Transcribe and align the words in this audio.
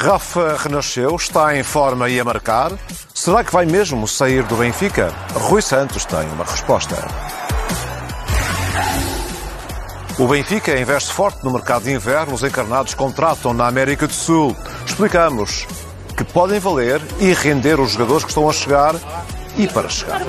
Rafa 0.00 0.56
renasceu, 0.56 1.16
está 1.16 1.56
em 1.56 1.64
forma 1.64 2.08
e 2.08 2.20
a 2.20 2.24
marcar. 2.24 2.70
Será 3.12 3.42
que 3.42 3.52
vai 3.52 3.66
mesmo 3.66 4.06
sair 4.06 4.44
do 4.44 4.54
Benfica? 4.54 5.12
Rui 5.34 5.60
Santos 5.60 6.04
tem 6.04 6.24
uma 6.30 6.44
resposta. 6.44 6.96
O 10.16 10.28
Benfica 10.28 10.78
investe 10.78 11.12
forte 11.12 11.42
no 11.42 11.50
mercado 11.50 11.82
de 11.82 11.92
inverno. 11.92 12.32
Os 12.32 12.44
encarnados 12.44 12.94
contratam 12.94 13.52
na 13.52 13.66
América 13.66 14.06
do 14.06 14.12
Sul. 14.12 14.56
Explicamos 14.86 15.66
que 16.16 16.22
podem 16.22 16.60
valer 16.60 17.02
e 17.18 17.32
render 17.32 17.80
os 17.80 17.90
jogadores 17.90 18.22
que 18.22 18.30
estão 18.30 18.48
a 18.48 18.52
chegar 18.52 18.94
e 19.56 19.66
para 19.66 19.88
chegar. 19.88 20.22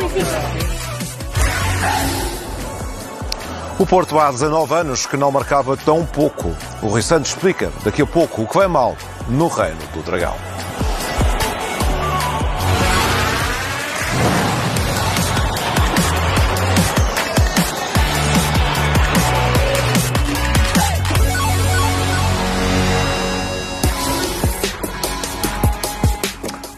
O 3.78 3.86
Porto 3.86 4.20
há 4.20 4.32
19 4.32 4.74
anos 4.74 5.06
que 5.06 5.16
não 5.16 5.32
marcava 5.32 5.78
tão 5.78 6.04
pouco. 6.08 6.56
O 6.82 6.88
Rui 6.88 7.04
Santos 7.04 7.30
explica 7.30 7.72
daqui 7.84 8.02
a 8.02 8.08
pouco 8.08 8.42
o 8.42 8.48
que 8.48 8.58
vai 8.58 8.68
mal 8.68 8.98
no 9.30 9.48
reino 9.48 9.78
do 9.94 10.02
Dragão. 10.02 10.36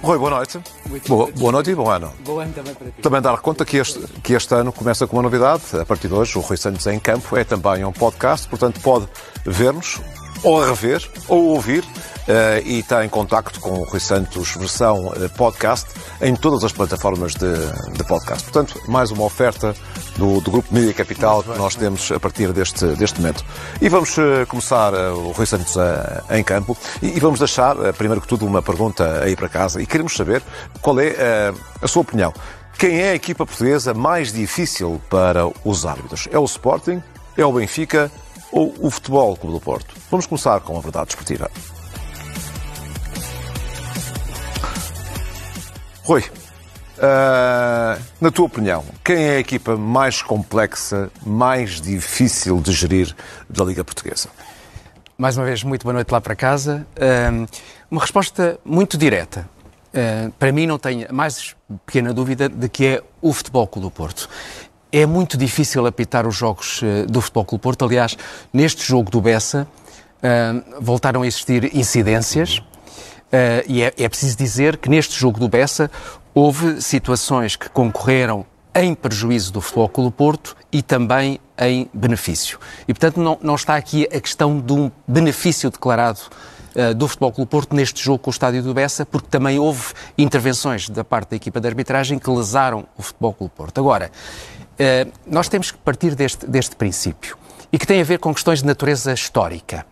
Rui, 0.03 0.17
boa 0.17 0.31
noite. 0.31 0.59
Boa, 1.07 1.31
boa, 1.31 1.51
noite 1.51 1.69
e 1.69 1.75
bom 1.75 1.89
ano. 1.89 2.11
Bom 2.25 2.39
ano 2.39 2.51
também 2.53 2.73
para 2.73 2.87
ti. 2.87 3.01
Também 3.01 3.21
dar 3.21 3.37
conta 3.37 3.63
que 3.63 3.77
este, 3.77 3.99
que 4.21 4.33
este 4.33 4.53
ano 4.53 4.73
começa 4.73 5.07
com 5.07 5.15
uma 5.15 5.23
novidade. 5.23 5.61
A 5.79 5.85
partir 5.85 6.07
de 6.09 6.13
hoje, 6.13 6.37
o 6.37 6.41
Rui 6.41 6.57
Santos 6.57 6.85
em 6.87 6.99
Campo 6.99 7.37
é 7.37 7.43
também 7.43 7.85
um 7.85 7.93
podcast, 7.93 8.47
portanto 8.47 8.81
pode 8.81 9.07
ver-nos, 9.45 10.01
ou 10.43 10.63
rever, 10.63 11.07
ou 11.27 11.49
ouvir, 11.49 11.83
uh, 11.83 12.65
e 12.65 12.79
está 12.79 13.05
em 13.05 13.09
contacto 13.09 13.59
com 13.59 13.79
o 13.79 13.83
Rui 13.83 13.99
Santos 13.99 14.55
versão 14.55 15.07
uh, 15.07 15.29
podcast 15.37 15.87
em 16.21 16.35
todas 16.35 16.63
as 16.63 16.71
plataformas 16.71 17.33
de, 17.33 17.53
de 17.93 18.03
podcast. 18.03 18.43
Portanto, 18.43 18.81
mais 18.87 19.11
uma 19.11 19.23
oferta 19.23 19.73
do, 20.17 20.41
do 20.41 20.51
Grupo 20.51 20.73
Mídia 20.73 20.93
Capital 20.93 21.43
que 21.43 21.57
nós 21.57 21.75
temos 21.75 22.11
a 22.11 22.19
partir 22.19 22.51
deste, 22.53 22.85
deste 22.95 23.19
momento. 23.19 23.45
E 23.79 23.89
vamos 23.89 24.17
uh, 24.17 24.45
começar 24.47 24.93
o 24.93 25.31
Rui 25.31 25.45
Santos 25.45 25.75
em 26.29 26.43
campo 26.43 26.77
e, 27.01 27.17
e 27.17 27.19
vamos 27.19 27.39
deixar, 27.39 27.75
primeiro 27.93 28.21
que 28.21 28.27
tudo, 28.27 28.45
uma 28.45 28.61
pergunta 28.61 29.21
aí 29.23 29.35
para 29.35 29.47
casa 29.47 29.81
e 29.81 29.85
queremos 29.85 30.15
saber 30.15 30.41
qual 30.81 30.99
é 30.99 31.53
a 31.81 31.87
sua 31.87 32.01
opinião. 32.01 32.33
Quem 32.77 32.99
é 32.99 33.11
a 33.11 33.15
equipa 33.15 33.45
portuguesa 33.45 33.93
mais 33.93 34.33
difícil 34.33 34.99
para 35.09 35.47
os 35.63 35.85
árbitros? 35.85 36.27
É 36.31 36.39
o 36.39 36.45
Sporting? 36.45 37.01
É 37.37 37.45
o 37.45 37.51
Benfica? 37.51 38.11
ou 38.51 38.73
o 38.79 38.91
Futebol 38.91 39.35
Clube 39.37 39.55
do 39.55 39.61
Porto? 39.61 40.00
Vamos 40.11 40.25
começar 40.25 40.59
com 40.59 40.77
a 40.77 40.81
verdade 40.81 41.11
esportiva. 41.11 41.49
Rui, 46.03 46.21
uh, 46.21 48.03
na 48.19 48.29
tua 48.29 48.45
opinião, 48.45 48.83
quem 49.05 49.15
é 49.15 49.37
a 49.37 49.39
equipa 49.39 49.77
mais 49.77 50.21
complexa, 50.21 51.09
mais 51.25 51.79
difícil 51.79 52.59
de 52.59 52.73
gerir 52.73 53.15
da 53.49 53.63
Liga 53.63 53.85
Portuguesa? 53.85 54.27
Mais 55.17 55.37
uma 55.37 55.45
vez, 55.45 55.63
muito 55.63 55.83
boa 55.83 55.93
noite 55.93 56.11
lá 56.11 56.19
para 56.19 56.35
casa. 56.35 56.85
Uh, 56.97 57.47
uma 57.89 58.01
resposta 58.01 58.59
muito 58.65 58.97
direta. 58.97 59.47
Uh, 59.93 60.29
para 60.31 60.51
mim, 60.51 60.67
não 60.67 60.77
tenho 60.77 61.09
a 61.09 61.13
mais 61.13 61.55
pequena 61.85 62.13
dúvida 62.13 62.49
de 62.49 62.67
que 62.67 62.85
é 62.85 63.03
o 63.21 63.31
Futebol 63.31 63.65
Clube 63.65 63.87
do 63.87 63.91
Porto. 63.91 64.27
É 64.91 65.05
muito 65.05 65.37
difícil 65.37 65.85
apitar 65.85 66.27
os 66.27 66.35
jogos 66.35 66.81
uh, 66.81 67.05
do 67.07 67.21
Futebol 67.21 67.45
Clube 67.45 67.61
Porto. 67.61 67.85
Aliás, 67.85 68.17
neste 68.51 68.85
jogo 68.85 69.09
do 69.09 69.21
Bessa 69.21 69.65
voltaram 70.79 71.21
a 71.23 71.27
existir 71.27 71.75
incidências 71.75 72.57
uh, 72.59 72.63
e 73.67 73.81
é, 73.81 73.93
é, 73.97 74.09
preciso 74.09 74.37
dizer 74.37 74.77
que 74.77 74.89
neste 74.89 75.19
jogo 75.19 75.39
do 75.39 75.47
Bessa 75.47 75.89
houve 76.33 76.81
situações 76.81 77.55
que 77.55 77.69
concorreram 77.69 78.45
em 78.73 78.93
prejuízo 78.93 79.51
do 79.51 79.59
Futebol 79.59 79.89
Clube 79.89 80.15
Porto 80.15 80.55
e 80.71 80.81
também 80.81 81.39
em 81.57 81.89
benefício. 81.93 82.57
E, 82.87 82.93
portanto, 82.93 83.19
não, 83.19 83.37
não 83.41 83.55
está 83.55 83.75
aqui 83.75 84.05
a 84.05 84.21
questão 84.21 84.59
de 84.59 84.71
um 84.71 84.89
benefício 85.05 85.69
declarado 85.69 86.21
do 86.95 87.05
Futebol 87.05 87.33
Clube 87.33 87.51
Porto 87.51 87.75
neste 87.75 88.01
jogo 88.01 88.19
com 88.19 88.29
o 88.29 88.31
Estádio 88.31 88.63
do 88.63 88.73
Bessa, 88.73 89.05
porque 89.05 89.27
também 89.29 89.59
houve 89.59 89.91
intervenções 90.17 90.87
da 90.87 91.03
parte 91.03 91.31
da 91.31 91.35
equipa 91.35 91.59
de 91.59 91.67
arbitragem 91.67 92.17
que 92.17 92.29
lesaram 92.29 92.85
o 92.97 93.01
Futebol 93.01 93.33
Clube 93.33 93.53
Porto. 93.53 93.77
Agora, 93.81 94.09
eh, 94.79 95.05
nós 95.27 95.49
temos 95.49 95.69
que 95.69 95.77
partir 95.77 96.15
deste, 96.15 96.47
deste 96.47 96.77
princípio 96.77 97.37
e 97.71 97.79
que 97.79 97.87
tem 97.87 98.01
a 98.01 98.03
ver 98.03 98.19
com 98.19 98.33
questões 98.33 98.59
de 98.59 98.65
natureza 98.65 99.13
histórica. 99.13 99.85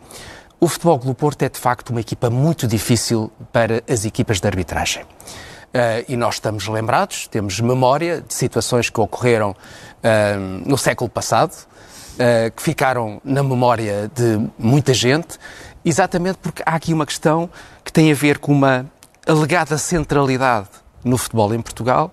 O 0.60 0.68
Futebol 0.68 1.00
Clube 1.00 1.18
Porto 1.18 1.42
é, 1.44 1.50
de 1.50 1.58
facto, 1.58 1.92
uma 1.92 2.02
equipa 2.02 2.30
muito 2.30 2.68
difícil 2.68 3.32
para 3.54 3.82
as 3.88 4.04
equipas 4.04 4.42
de 4.42 4.48
arbitragem. 4.48 5.04
Uh, 5.04 6.04
e 6.08 6.18
nós 6.18 6.36
estamos 6.36 6.68
lembrados, 6.68 7.28
temos 7.28 7.60
memória 7.62 8.22
de 8.22 8.34
situações 8.34 8.90
que 8.90 9.00
ocorreram 9.00 9.52
uh, 9.52 10.40
no 10.66 10.78
século 10.78 11.10
passado, 11.10 11.54
uh, 11.54 12.52
que 12.54 12.62
ficaram 12.62 13.22
na 13.24 13.44
memória 13.44 14.12
de 14.14 14.50
muita 14.58 14.94
gente, 14.94 15.38
exatamente 15.86 16.40
porque 16.42 16.64
há 16.66 16.76
aqui 16.76 16.92
uma 16.92 17.06
questão 17.06 17.50
que 17.86 17.94
tem 17.94 18.12
a 18.12 18.16
ver 18.16 18.40
com 18.40 18.52
uma 18.52 18.86
alegada 19.26 19.78
centralidade 19.78 20.68
no 21.04 21.18
futebol 21.18 21.54
em 21.54 21.62
Portugal 21.62 22.12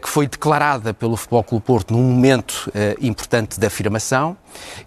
que 0.00 0.08
foi 0.08 0.26
declarada 0.26 0.92
pelo 0.92 1.16
Futebol 1.16 1.42
Clube 1.42 1.64
Porto 1.64 1.92
num 1.92 2.02
momento 2.02 2.68
uh, 2.68 3.04
importante 3.04 3.58
de 3.58 3.66
afirmação 3.66 4.36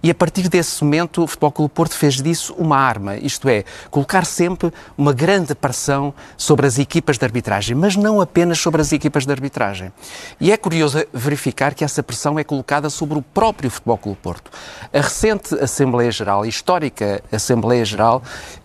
e 0.01 0.11
a 0.11 0.15
partir 0.15 0.47
desse 0.47 0.83
momento 0.83 1.23
o 1.23 1.27
Futebol 1.27 1.51
Clube 1.51 1.73
Porto 1.73 1.95
fez 1.95 2.21
disso 2.21 2.53
uma 2.57 2.77
arma, 2.77 3.17
isto 3.17 3.49
é, 3.49 3.63
colocar 3.89 4.25
sempre 4.25 4.71
uma 4.97 5.11
grande 5.11 5.55
pressão 5.55 6.13
sobre 6.37 6.67
as 6.67 6.77
equipas 6.77 7.17
de 7.17 7.25
arbitragem, 7.25 7.75
mas 7.75 7.95
não 7.95 8.21
apenas 8.21 8.59
sobre 8.59 8.81
as 8.81 8.91
equipas 8.91 9.25
de 9.25 9.31
arbitragem. 9.31 9.91
E 10.39 10.51
é 10.51 10.57
curioso 10.57 11.03
verificar 11.11 11.73
que 11.73 11.83
essa 11.83 12.03
pressão 12.03 12.37
é 12.37 12.43
colocada 12.43 12.89
sobre 12.89 13.17
o 13.17 13.21
próprio 13.21 13.69
Futebol 13.69 13.97
Clube 13.97 14.19
Porto. 14.21 14.51
A 14.93 15.01
recente 15.01 15.55
Assembleia 15.55 16.11
Geral, 16.11 16.43
a 16.43 16.47
histórica 16.47 17.23
Assembleia 17.31 17.83
Geral, 17.83 18.21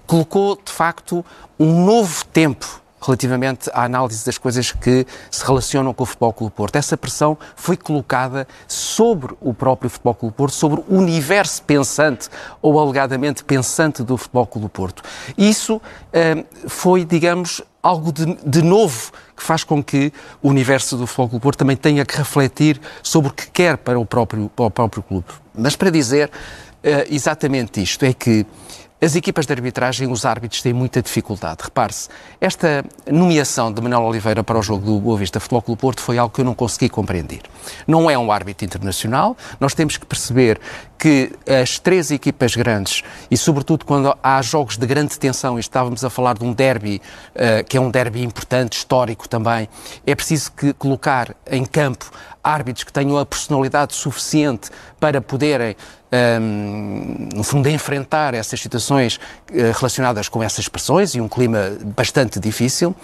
colocou 0.07 0.59
de 0.63 0.73
facto 0.73 1.25
um 1.59 1.85
novo 1.85 2.25
tempo 2.27 2.81
relativamente 3.01 3.71
à 3.73 3.85
análise 3.85 4.25
das 4.25 4.39
coisas 4.39 4.73
que 4.73 5.07
se 5.31 5.45
relacionam 5.45 5.95
com 5.95 6.03
o 6.03 6.07
Futebol 6.07 6.33
Clube 6.33 6.53
Porto. 6.55 6.77
Essa 6.77 6.97
pressão 6.97 7.37
foi 7.57 7.77
colocada 7.77 8.47
sobre 8.69 9.35
o 9.41 9.55
próprio 9.55 9.91
Futebol 9.91 10.15
Clube 10.15 10.35
Porto, 10.35 10.55
sobre 10.55 10.83
o 10.89 10.97
universo 10.97 11.63
pensante 11.63 12.29
ou 12.61 12.79
alegadamente 12.79 13.45
pensante 13.45 14.03
do 14.03 14.17
Futebol 14.17 14.47
Clube 14.47 14.69
Porto. 14.69 15.03
Isso 15.37 15.81
eh, 16.13 16.45
foi, 16.67 17.05
digamos, 17.05 17.63
algo 17.83 18.13
de, 18.13 18.35
de, 18.45 18.63
novo 18.63 19.11
que 19.37 19.43
faz 19.43 19.65
com 19.65 19.83
que 19.83 20.13
o 20.43 20.49
universo 20.49 20.97
do 20.97 21.07
Futebol 21.07 21.29
Clube 21.31 21.43
Porto 21.43 21.59
também 21.59 21.77
tenha 21.77 22.05
que 22.05 22.17
refletir 22.17 22.81
sobre 23.03 23.31
o 23.31 23.33
que 23.33 23.51
quer 23.51 23.79
para 23.79 23.99
o 23.99 24.05
próprio, 24.05 24.51
para 24.55 24.67
o 24.67 24.71
próprio 24.71 25.03
clube. 25.03 25.27
Mas 25.55 25.77
para 25.77 25.91
dizer 25.91 26.31
eh, 26.83 27.07
exatamente 27.11 27.83
isto, 27.83 28.05
é 28.05 28.13
que 28.13 28.47
as 29.03 29.17
equipas 29.17 29.47
de 29.47 29.53
arbitragem, 29.53 30.11
os 30.11 30.27
árbitros 30.27 30.61
têm 30.61 30.75
muita 30.75 31.01
dificuldade. 31.01 31.61
Repare-se, 31.63 32.09
esta 32.39 32.85
nomeação 33.11 33.73
de 33.73 33.81
Manuel 33.81 34.03
Oliveira 34.03 34.45
para 34.45 34.59
o 34.59 34.63
jogo 34.63 34.85
do 34.85 35.01
Boa 35.01 35.17
Vista 35.17 35.41
Futebol 35.41 35.63
Clube 35.63 35.81
Porto 35.81 36.03
foi 36.03 36.19
algo 36.19 36.35
que 36.35 36.43
eu 36.43 36.45
não 36.45 36.55
consegui 36.55 36.91
compreender. 36.91 37.41
Não 37.87 38.11
é 38.11 38.19
um 38.19 38.31
árbitro 38.31 38.67
internacional, 38.67 39.35
nós 39.59 39.73
temos 39.73 39.97
que 39.97 40.05
perceber 40.05 40.61
que 41.01 41.33
as 41.49 41.79
três 41.79 42.11
equipas 42.11 42.55
grandes, 42.55 43.03
e 43.31 43.37
sobretudo 43.37 43.87
quando 43.87 44.15
há 44.23 44.43
jogos 44.43 44.77
de 44.77 44.87
grande 44.87 45.19
tensão, 45.19 45.57
e 45.57 45.61
estávamos 45.61 46.05
a 46.05 46.11
falar 46.11 46.35
de 46.35 46.45
um 46.45 46.53
derby, 46.53 47.01
uh, 47.35 47.65
que 47.67 47.79
é 47.79 47.81
um 47.81 47.91
derby 47.91 48.23
importante, 48.23 48.77
histórico 48.77 49.27
também, 49.27 49.67
é 50.07 50.15
preciso 50.15 50.53
que 50.53 50.75
colocar 50.75 51.35
em 51.51 51.65
campo 51.65 52.11
árbitros 52.45 52.85
que 52.85 52.93
tenham 52.93 53.17
a 53.17 53.25
personalidade 53.25 53.95
suficiente 53.95 54.71
para 54.99 55.21
poderem 55.23 55.75
um, 56.13 57.29
no 57.35 57.45
fundo, 57.45 57.69
enfrentar 57.69 58.35
essas 58.35 58.61
situações 58.61 59.17
uh, 59.17 59.73
relacionadas 59.77 60.29
com 60.29 60.43
essas 60.43 60.69
pressões 60.69 61.15
e 61.15 61.21
um 61.21 61.29
clima 61.29 61.73
bastante 61.97 62.41
difícil. 62.41 62.95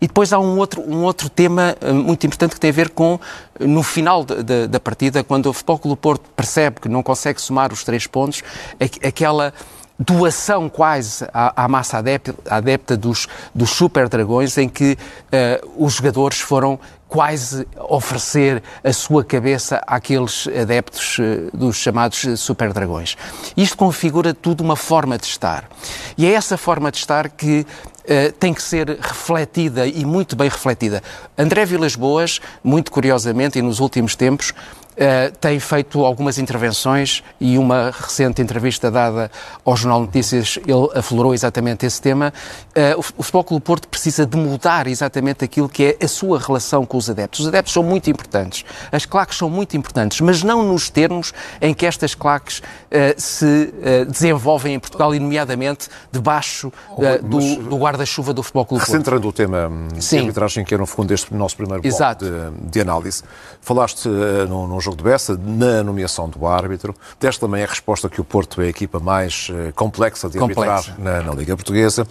E 0.00 0.06
depois 0.06 0.32
há 0.32 0.38
um 0.38 0.58
outro, 0.58 0.82
um 0.82 1.02
outro 1.02 1.28
tema 1.28 1.76
uh, 1.80 1.92
muito 1.92 2.26
importante 2.26 2.54
que 2.54 2.60
tem 2.60 2.70
a 2.70 2.72
ver 2.72 2.90
com, 2.90 3.20
no 3.60 3.82
final 3.82 4.24
de, 4.24 4.42
de, 4.42 4.66
da 4.66 4.80
partida, 4.80 5.22
quando 5.22 5.46
o 5.46 5.52
Futebol 5.52 5.78
Clube 5.78 6.00
Porto 6.00 6.30
percebe 6.34 6.80
que 6.80 6.88
não 6.88 7.02
consegue 7.02 7.40
somar 7.44 7.72
os 7.72 7.84
três 7.84 8.06
pontos, 8.06 8.42
aquela 9.06 9.52
doação 9.98 10.68
quase 10.68 11.24
à, 11.32 11.64
à 11.64 11.68
massa 11.68 11.98
adepta, 11.98 12.34
adepta 12.48 12.96
dos, 12.96 13.28
dos 13.54 13.70
super 13.70 14.08
dragões, 14.08 14.58
em 14.58 14.68
que 14.68 14.92
uh, 14.92 15.84
os 15.84 15.94
jogadores 15.94 16.40
foram 16.40 16.78
quase 17.06 17.66
oferecer 17.88 18.60
a 18.82 18.92
sua 18.92 19.22
cabeça 19.24 19.80
àqueles 19.86 20.48
adeptos 20.48 21.18
uh, 21.18 21.56
dos 21.56 21.76
chamados 21.76 22.40
super 22.40 22.72
dragões. 22.72 23.16
Isto 23.56 23.76
configura 23.76 24.34
tudo 24.34 24.62
uma 24.62 24.76
forma 24.76 25.16
de 25.16 25.26
estar. 25.26 25.68
E 26.18 26.26
é 26.26 26.32
essa 26.32 26.56
forma 26.56 26.90
de 26.90 26.98
estar 26.98 27.28
que 27.28 27.66
Uh, 28.04 28.30
tem 28.32 28.52
que 28.52 28.62
ser 28.62 28.98
refletida 29.00 29.86
e 29.86 30.04
muito 30.04 30.36
bem 30.36 30.46
refletida. 30.46 31.02
André 31.38 31.64
Vilas 31.64 31.96
Boas, 31.96 32.38
muito 32.62 32.92
curiosamente 32.92 33.58
e 33.58 33.62
nos 33.62 33.80
últimos 33.80 34.14
tempos, 34.14 34.52
uh, 34.94 35.36
tem 35.38 35.58
feito 35.60 36.04
algumas 36.04 36.38
intervenções 36.38 37.22
e 37.40 37.58
uma 37.58 37.90
recente 37.90 38.40
entrevista 38.40 38.90
dada 38.90 39.30
ao 39.64 39.76
Jornal 39.76 40.00
Notícias, 40.00 40.58
ele 40.66 40.88
aflorou 40.94 41.34
exatamente 41.34 41.86
esse 41.86 42.00
tema. 42.00 42.32
Uh, 42.70 42.98
o, 42.98 43.22
Futebol 43.22 43.44
Clube 43.44 43.64
Porto 43.64 43.88
precisa 43.88 44.26
de 44.26 44.36
mudar 44.36 44.86
exatamente 44.86 45.44
aquilo 45.44 45.68
que 45.68 45.96
é 46.00 46.04
a 46.04 46.08
sua 46.08 46.38
relação 46.38 46.84
com 46.84 46.96
os 46.96 47.08
adeptos. 47.08 47.40
Os 47.40 47.48
adeptos 47.48 47.72
são 47.72 47.82
muito 47.82 48.10
importantes, 48.10 48.64
as 48.90 49.06
claques 49.06 49.38
são 49.38 49.50
muito 49.50 49.76
importantes, 49.76 50.20
mas 50.20 50.42
não 50.42 50.62
nos 50.62 50.90
termos 50.90 51.32
em 51.60 51.74
que 51.74 51.86
estas 51.86 52.14
claques 52.14 52.58
uh, 52.58 52.62
se 53.16 53.72
desenvolvem 54.08 54.74
em 54.74 54.78
Portugal 54.78 55.14
e, 55.14 55.18
nomeadamente, 55.18 55.88
debaixo 56.10 56.72
do, 57.22 57.68
do 57.68 57.76
guarda-chuva 57.76 58.32
do 58.32 58.42
Futebol 58.42 58.66
Clube 58.66 58.84
Porto. 58.84 58.96
Centrando 58.96 59.28
o 59.28 59.32
tema 59.32 59.70
Sim. 60.00 60.20
arbitragem, 60.20 60.64
que 60.64 60.74
é 60.74 60.78
no 60.78 60.86
fundo 60.86 61.12
este 61.12 61.32
nosso 61.34 61.56
primeiro 61.56 61.82
bloco 61.82 62.14
de, 62.16 62.70
de, 62.70 62.80
análise, 62.80 63.22
falaste 63.60 64.08
uh, 64.08 64.46
num, 64.48 64.66
num, 64.66 64.80
jogo 64.84 64.96
de 64.96 65.04
Bessa 65.04 65.38
na 65.42 65.82
nomeação 65.82 66.28
do 66.28 66.46
árbitro, 66.46 66.94
deste 67.18 67.40
também 67.40 67.62
a 67.62 67.66
resposta 67.66 68.08
que 68.08 68.20
o 68.20 68.24
Porto 68.24 68.60
é 68.60 68.66
a 68.66 68.68
equipa 68.68 69.00
mais 69.00 69.48
uh, 69.50 69.72
complexa 69.74 70.28
de 70.28 70.38
complexa. 70.38 70.90
arbitrar 70.90 70.98
na, 70.98 71.22
na, 71.22 71.34
Liga 71.34 71.56
Portuguesa, 71.56 72.06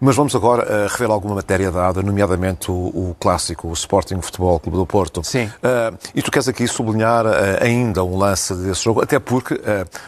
mas 0.00 0.16
vamos 0.16 0.34
agora 0.34 0.62
uh, 0.62 0.88
revelar 0.88 1.14
alguma 1.14 1.34
matéria 1.36 1.70
dada, 1.70 2.02
nomeadamente 2.02 2.70
o, 2.70 2.74
o, 2.74 3.16
clássico, 3.20 3.68
o 3.68 3.72
Sporting 3.72 4.20
Futebol 4.20 4.58
Clube 4.58 4.78
do 4.78 4.86
Porto. 4.86 5.22
Sim. 5.22 5.46
Uh, 5.46 5.96
e 6.14 6.22
tu 6.22 6.30
queres 6.30 6.48
aqui 6.48 6.66
sublinhar 6.66 7.24
ainda 7.60 8.02
um 8.02 8.16
lance 8.16 8.54
desse 8.54 8.82
jogo, 8.82 9.02
até 9.02 9.18
porque 9.18 9.60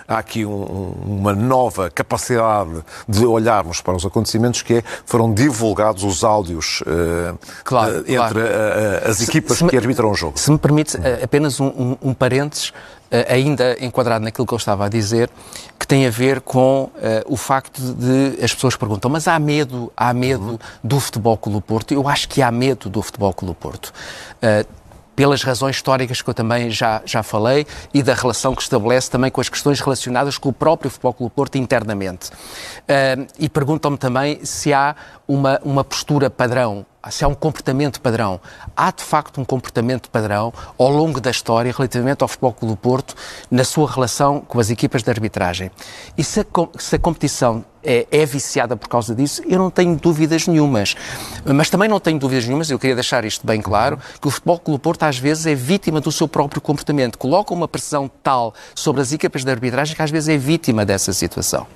há 0.09 0.19
aqui 0.19 0.45
um, 0.45 0.95
uma 1.05 1.35
nova 1.35 1.91
capacidade 1.91 2.83
de 3.09 3.25
olharmos 3.25 3.81
para 3.81 3.95
os 3.95 4.05
acontecimentos 4.05 4.63
que 4.63 4.75
é, 4.75 4.85
foram 5.05 5.33
divulgados 5.33 6.03
os 6.03 6.25
áudios 6.25 6.83
claro, 7.65 7.99
entre 7.99 8.15
claro. 8.17 8.41
as 9.07 9.21
equipas 9.21 9.61
que 9.61 9.77
arbitram 9.77 10.11
o 10.11 10.15
jogo. 10.15 10.39
Se 10.39 10.51
me 10.51 10.59
permite, 10.59 10.97
apenas 11.23 11.61
um, 11.61 11.97
um, 12.03 12.06
um 12.07 12.15
parênteses, 12.15 12.73
ainda 13.29 13.77
enquadrado 13.81 14.25
naquilo 14.25 14.47
que 14.47 14.53
eu 14.53 14.59
estava 14.59 14.87
a 14.87 14.89
dizer, 14.89 15.31
que 15.79 15.87
tem 15.87 16.07
a 16.07 16.11
ver 16.11 16.41
com 16.41 16.85
uh, 16.85 16.91
o 17.27 17.37
facto 17.37 17.81
de 17.81 18.43
as 18.43 18.53
pessoas 18.53 18.75
perguntam, 18.75 19.09
mas 19.09 19.29
há 19.29 19.39
medo, 19.39 19.93
há 19.97 20.13
medo 20.13 20.43
uhum. 20.43 20.59
do 20.83 20.99
Futebol 20.99 21.37
Clube 21.37 21.65
Porto? 21.65 21.95
Eu 21.95 22.09
acho 22.09 22.29
que 22.29 22.43
há 22.43 22.51
medo 22.51 22.91
do 22.91 23.01
Futebol 23.01 23.33
Clube 23.33 23.57
Porto. 23.61 23.93
Uh, 24.43 24.67
pelas 25.17 25.43
razões 25.43 25.77
históricas 25.77 26.21
que 26.21 26.29
eu 26.29 26.35
também 26.35 26.71
já, 26.71 27.01
já 27.07 27.23
falei 27.23 27.67
e 27.93 28.03
da 28.03 28.15
relação 28.15 28.55
que 28.55 28.61
estabelece 28.61 29.11
também 29.11 29.31
com 29.31 29.41
as 29.41 29.49
questões 29.49 29.81
relacionadas 29.81 30.37
com 30.37 30.51
o 30.51 30.53
próprio 30.53 30.91
Futebol 30.91 31.15
Clube 31.15 31.33
Porto 31.35 31.57
internamente. 31.57 32.29
Uh, 32.31 33.27
e 33.39 33.49
perguntam-me 33.49 33.97
também 33.97 34.45
se 34.45 34.75
há 34.75 34.95
uma, 35.27 35.59
uma 35.65 35.83
postura 35.83 36.29
padrão 36.29 36.85
se 37.11 37.25
há 37.25 37.29
um 37.29 37.35
comportamento 37.35 38.01
padrão. 38.01 38.41
Há, 38.77 38.91
de 38.91 39.03
facto, 39.03 39.41
um 39.41 39.45
comportamento 39.45 40.11
padrão 40.11 40.53
ao 40.79 40.91
longo 40.91 41.21
da 41.21 41.31
história 41.31 41.73
relativamente 41.73 42.23
ao 42.23 42.29
Futebol 42.29 42.53
Clube 42.53 42.75
do 42.75 42.77
Porto 42.77 43.15
na 43.51 43.65
sua 43.65 43.91
relação 43.91 44.41
com 44.41 44.59
as 44.59 44.71
equipas 44.71 45.03
de 45.03 45.11
arbitragem. 45.11 45.71
E 46.17 46.25
se 46.25 46.41
a, 46.41 46.45
se 46.79 46.97
a 46.97 46.99
competição 46.99 47.65
é, 47.87 48.07
é, 48.11 48.27
viciada 48.27 48.77
por 48.77 48.89
causa 48.89 49.15
disso, 49.15 49.41
eu 49.47 49.59
não 49.59 49.71
tenho 49.71 49.97
dúvidas 49.97 50.47
nenhumas. 50.47 50.97
Mas 51.45 51.71
também 51.71 51.89
não 51.89 52.01
tenho 52.01 52.19
dúvidas 52.19 52.45
nenhumas, 52.45 52.71
eu 52.71 52.79
queria 52.79 52.97
deixar 52.97 53.25
isto 53.25 53.47
bem 53.47 53.63
claro, 53.63 53.99
que 54.21 54.27
o 54.27 54.31
Futebol 54.31 54.59
Clube 54.59 54.83
Porto 54.83 55.05
às 55.05 55.19
vezes 55.19 55.47
é 55.47 55.55
vítima 55.55 56.01
do 56.01 56.11
seu 56.11 56.27
próprio 56.27 56.61
comportamento. 56.61 57.17
Coloca 57.17 57.55
uma 57.55 57.69
pressão 57.69 58.11
tal 58.23 58.53
sobre 58.75 59.01
as 59.01 59.13
equipas 59.13 59.45
de 59.45 59.51
arbitragem 59.51 59.95
que 59.95 60.03
às 60.03 60.11
vezes 60.11 60.29
é 60.29 60.37
vítima 60.37 60.85
dessa 60.85 61.13
situação 61.13 61.67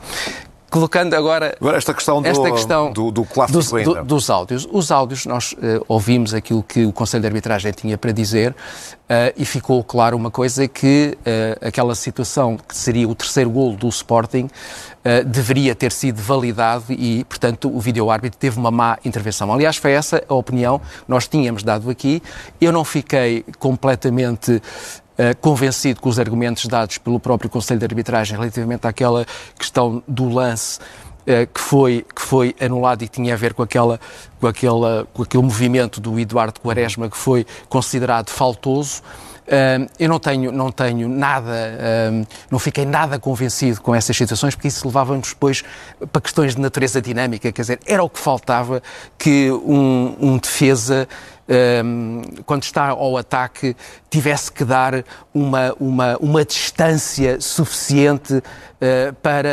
colocando 0.71 1.15
agora, 1.15 1.57
agora 1.61 1.77
esta 1.77 1.93
questão, 1.93 2.23
do, 2.23 2.29
esta 2.29 2.51
questão 2.53 2.93
do, 2.93 3.11
do 3.11 3.25
clássico 3.25 3.59
dos, 3.59 3.71
do, 3.71 4.05
dos 4.05 4.31
áudios. 4.31 4.69
Os 4.71 4.91
áudios, 4.93 5.27
nós 5.27 5.53
uh, 5.53 5.85
ouvimos 5.89 6.33
aquilo 6.33 6.62
que 6.62 6.87
o 6.87 6.93
Conselho 6.93 7.23
de 7.23 7.27
Arbitragem 7.27 7.73
tinha 7.73 7.99
para 7.99 8.12
dizer 8.12 8.53
uh, 8.53 8.55
e 9.37 9.45
ficou 9.45 9.83
claro 9.83 10.17
uma 10.17 10.31
coisa 10.31 10.69
que 10.69 11.19
uh, 11.19 11.67
aquela 11.67 11.95
situação 11.95 12.57
que 12.57 12.77
seria 12.77 13.09
o 13.09 13.15
terceiro 13.15 13.51
golo 13.51 13.77
do 13.77 13.89
Sporting 13.89 14.49
deveria 15.26 15.75
ter 15.75 15.93
sido 15.93 16.20
validado 16.20 16.85
e, 16.91 17.25
portanto, 17.25 17.75
o 17.75 17.81
vídeo-árbitro 17.81 18.38
teve 18.38 18.58
uma 18.58 18.70
má 18.70 18.99
intervenção. 19.05 19.50
Aliás, 19.52 19.76
foi 19.76 19.93
essa 19.93 20.23
a 20.29 20.35
opinião 20.35 20.79
que 20.79 21.05
nós 21.08 21.26
tínhamos 21.26 21.62
dado 21.62 21.88
aqui. 21.88 22.23
Eu 22.61 22.70
não 22.70 22.85
fiquei 22.85 23.44
completamente 23.58 24.61
eh, 25.23 25.35
convencido 25.35 26.00
com 26.00 26.08
os 26.08 26.19
argumentos 26.19 26.67
dados 26.67 26.97
pelo 26.97 27.20
próprio 27.20 27.50
Conselho 27.50 27.79
de 27.79 27.85
Arbitragem 27.85 28.38
relativamente 28.38 28.87
àquela 28.87 29.26
questão 29.58 30.02
do 30.08 30.26
lance 30.31 30.79
uh, 30.79 31.47
que, 31.52 31.61
foi, 31.61 32.06
que 32.17 32.23
foi 32.23 32.56
anulado 32.58 33.02
e 33.02 33.08
tinha 33.08 33.35
a 33.35 33.37
ver 33.37 33.52
com, 33.52 33.62
aquela, 33.62 34.00
com, 34.41 34.47
aquela, 34.47 35.06
com 35.12 35.23
aquele 35.23 35.43
movimento 35.43 36.00
do 36.00 36.19
Eduardo 36.19 36.58
Quaresma 36.58 37.11
que 37.11 37.19
foi 37.19 37.47
considerado 37.69 38.31
faltoso. 38.31 39.02
Eu 39.98 40.08
não 40.08 40.19
tenho, 40.19 40.52
não 40.52 40.70
tenho 40.70 41.08
nada, 41.08 41.52
não 42.50 42.58
fiquei 42.58 42.87
nada 42.87 43.19
convencido 43.19 43.81
com 43.81 43.94
essas 43.94 44.16
situações, 44.16 44.54
porque 44.54 44.69
isso 44.69 44.87
levava-nos 44.87 45.31
depois 45.31 45.64
para 46.12 46.22
questões 46.22 46.54
de 46.54 46.60
natureza 46.60 47.02
dinâmica, 47.02 47.50
quer 47.50 47.62
dizer, 47.62 47.81
era 47.87 48.02
o 48.02 48.08
que 48.08 48.19
faltava 48.19 48.82
que 49.19 49.50
um, 49.50 50.16
um 50.20 50.38
defesa 50.38 51.08
quando 52.46 52.62
está 52.62 52.88
ao 52.88 53.16
ataque, 53.16 53.76
tivesse 54.08 54.50
que 54.50 54.64
dar 54.64 55.04
uma, 55.32 55.75
uma, 55.78 56.16
uma 56.19 56.44
distância 56.44 57.40
suficiente 57.40 58.34
uh, 58.81 59.14
para, 59.22 59.48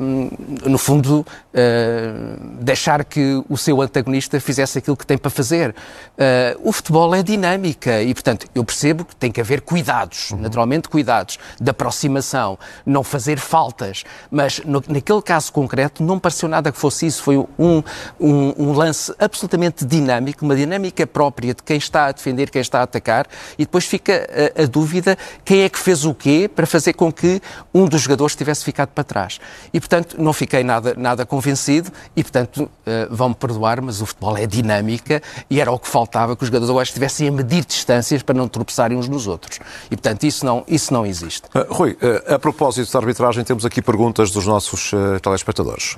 um, 0.00 0.30
no 0.64 0.78
fundo, 0.78 1.20
uh, 1.20 2.54
deixar 2.60 3.04
que 3.04 3.42
o 3.48 3.56
seu 3.56 3.82
antagonista 3.82 4.40
fizesse 4.40 4.78
aquilo 4.78 4.96
que 4.96 5.06
tem 5.06 5.18
para 5.18 5.30
fazer. 5.30 5.70
Uh, 5.70 6.68
o 6.68 6.72
futebol 6.72 7.14
é 7.14 7.22
dinâmica 7.22 8.02
e, 8.02 8.14
portanto, 8.14 8.46
eu 8.54 8.64
percebo 8.64 9.04
que 9.04 9.14
tem 9.14 9.30
que 9.30 9.40
haver 9.40 9.60
cuidados, 9.60 10.30
uhum. 10.30 10.38
naturalmente 10.38 10.88
cuidados, 10.88 11.38
de 11.60 11.70
aproximação, 11.70 12.58
não 12.86 13.04
fazer 13.04 13.38
faltas, 13.38 14.04
mas 14.30 14.60
no, 14.64 14.82
naquele 14.88 15.22
caso 15.22 15.52
concreto 15.52 16.02
não 16.02 16.18
pareceu 16.18 16.48
nada 16.48 16.72
que 16.72 16.78
fosse 16.78 17.06
isso, 17.06 17.22
foi 17.22 17.36
um, 17.36 17.82
um, 18.18 18.54
um 18.58 18.72
lance 18.72 19.14
absolutamente 19.18 19.84
dinâmico, 19.84 20.44
uma 20.44 20.56
dinâmica 20.56 21.06
própria 21.06 21.37
própria 21.38 21.54
de 21.54 21.62
quem 21.62 21.76
está 21.76 22.06
a 22.06 22.12
defender, 22.12 22.50
quem 22.50 22.60
está 22.60 22.80
a 22.80 22.82
atacar, 22.82 23.26
e 23.56 23.64
depois 23.64 23.84
fica 23.84 24.28
a, 24.56 24.62
a 24.62 24.66
dúvida 24.66 25.16
quem 25.44 25.62
é 25.62 25.68
que 25.68 25.78
fez 25.78 26.04
o 26.04 26.12
quê 26.12 26.50
para 26.52 26.66
fazer 26.66 26.94
com 26.94 27.12
que 27.12 27.40
um 27.72 27.86
dos 27.86 28.02
jogadores 28.02 28.34
tivesse 28.34 28.64
ficado 28.64 28.88
para 28.88 29.04
trás. 29.04 29.40
E, 29.72 29.78
portanto, 29.78 30.16
não 30.20 30.32
fiquei 30.32 30.64
nada, 30.64 30.94
nada 30.96 31.24
convencido 31.24 31.90
e, 32.16 32.22
portanto, 32.22 32.64
uh, 32.64 32.68
vão-me 33.10 33.34
perdoar, 33.34 33.80
mas 33.80 34.00
o 34.00 34.06
futebol 34.06 34.36
é 34.36 34.46
dinâmica 34.46 35.22
e 35.48 35.60
era 35.60 35.70
o 35.70 35.78
que 35.78 35.88
faltava 35.88 36.36
que 36.36 36.42
os 36.42 36.48
jogadores 36.48 36.88
estivessem 36.88 37.28
a 37.28 37.32
medir 37.32 37.64
distâncias 37.64 38.22
para 38.22 38.34
não 38.34 38.48
tropeçarem 38.48 38.96
uns 38.96 39.08
nos 39.08 39.26
outros. 39.26 39.60
E, 39.86 39.96
portanto, 39.96 40.24
isso 40.24 40.44
não, 40.44 40.64
isso 40.66 40.92
não 40.92 41.06
existe. 41.06 41.42
Uh, 41.54 41.72
Rui, 41.72 41.96
a 42.26 42.38
propósito 42.38 42.92
da 42.92 42.98
arbitragem, 42.98 43.44
temos 43.44 43.64
aqui 43.64 43.80
perguntas 43.80 44.30
dos 44.30 44.46
nossos 44.46 44.90
telespectadores. 45.22 45.96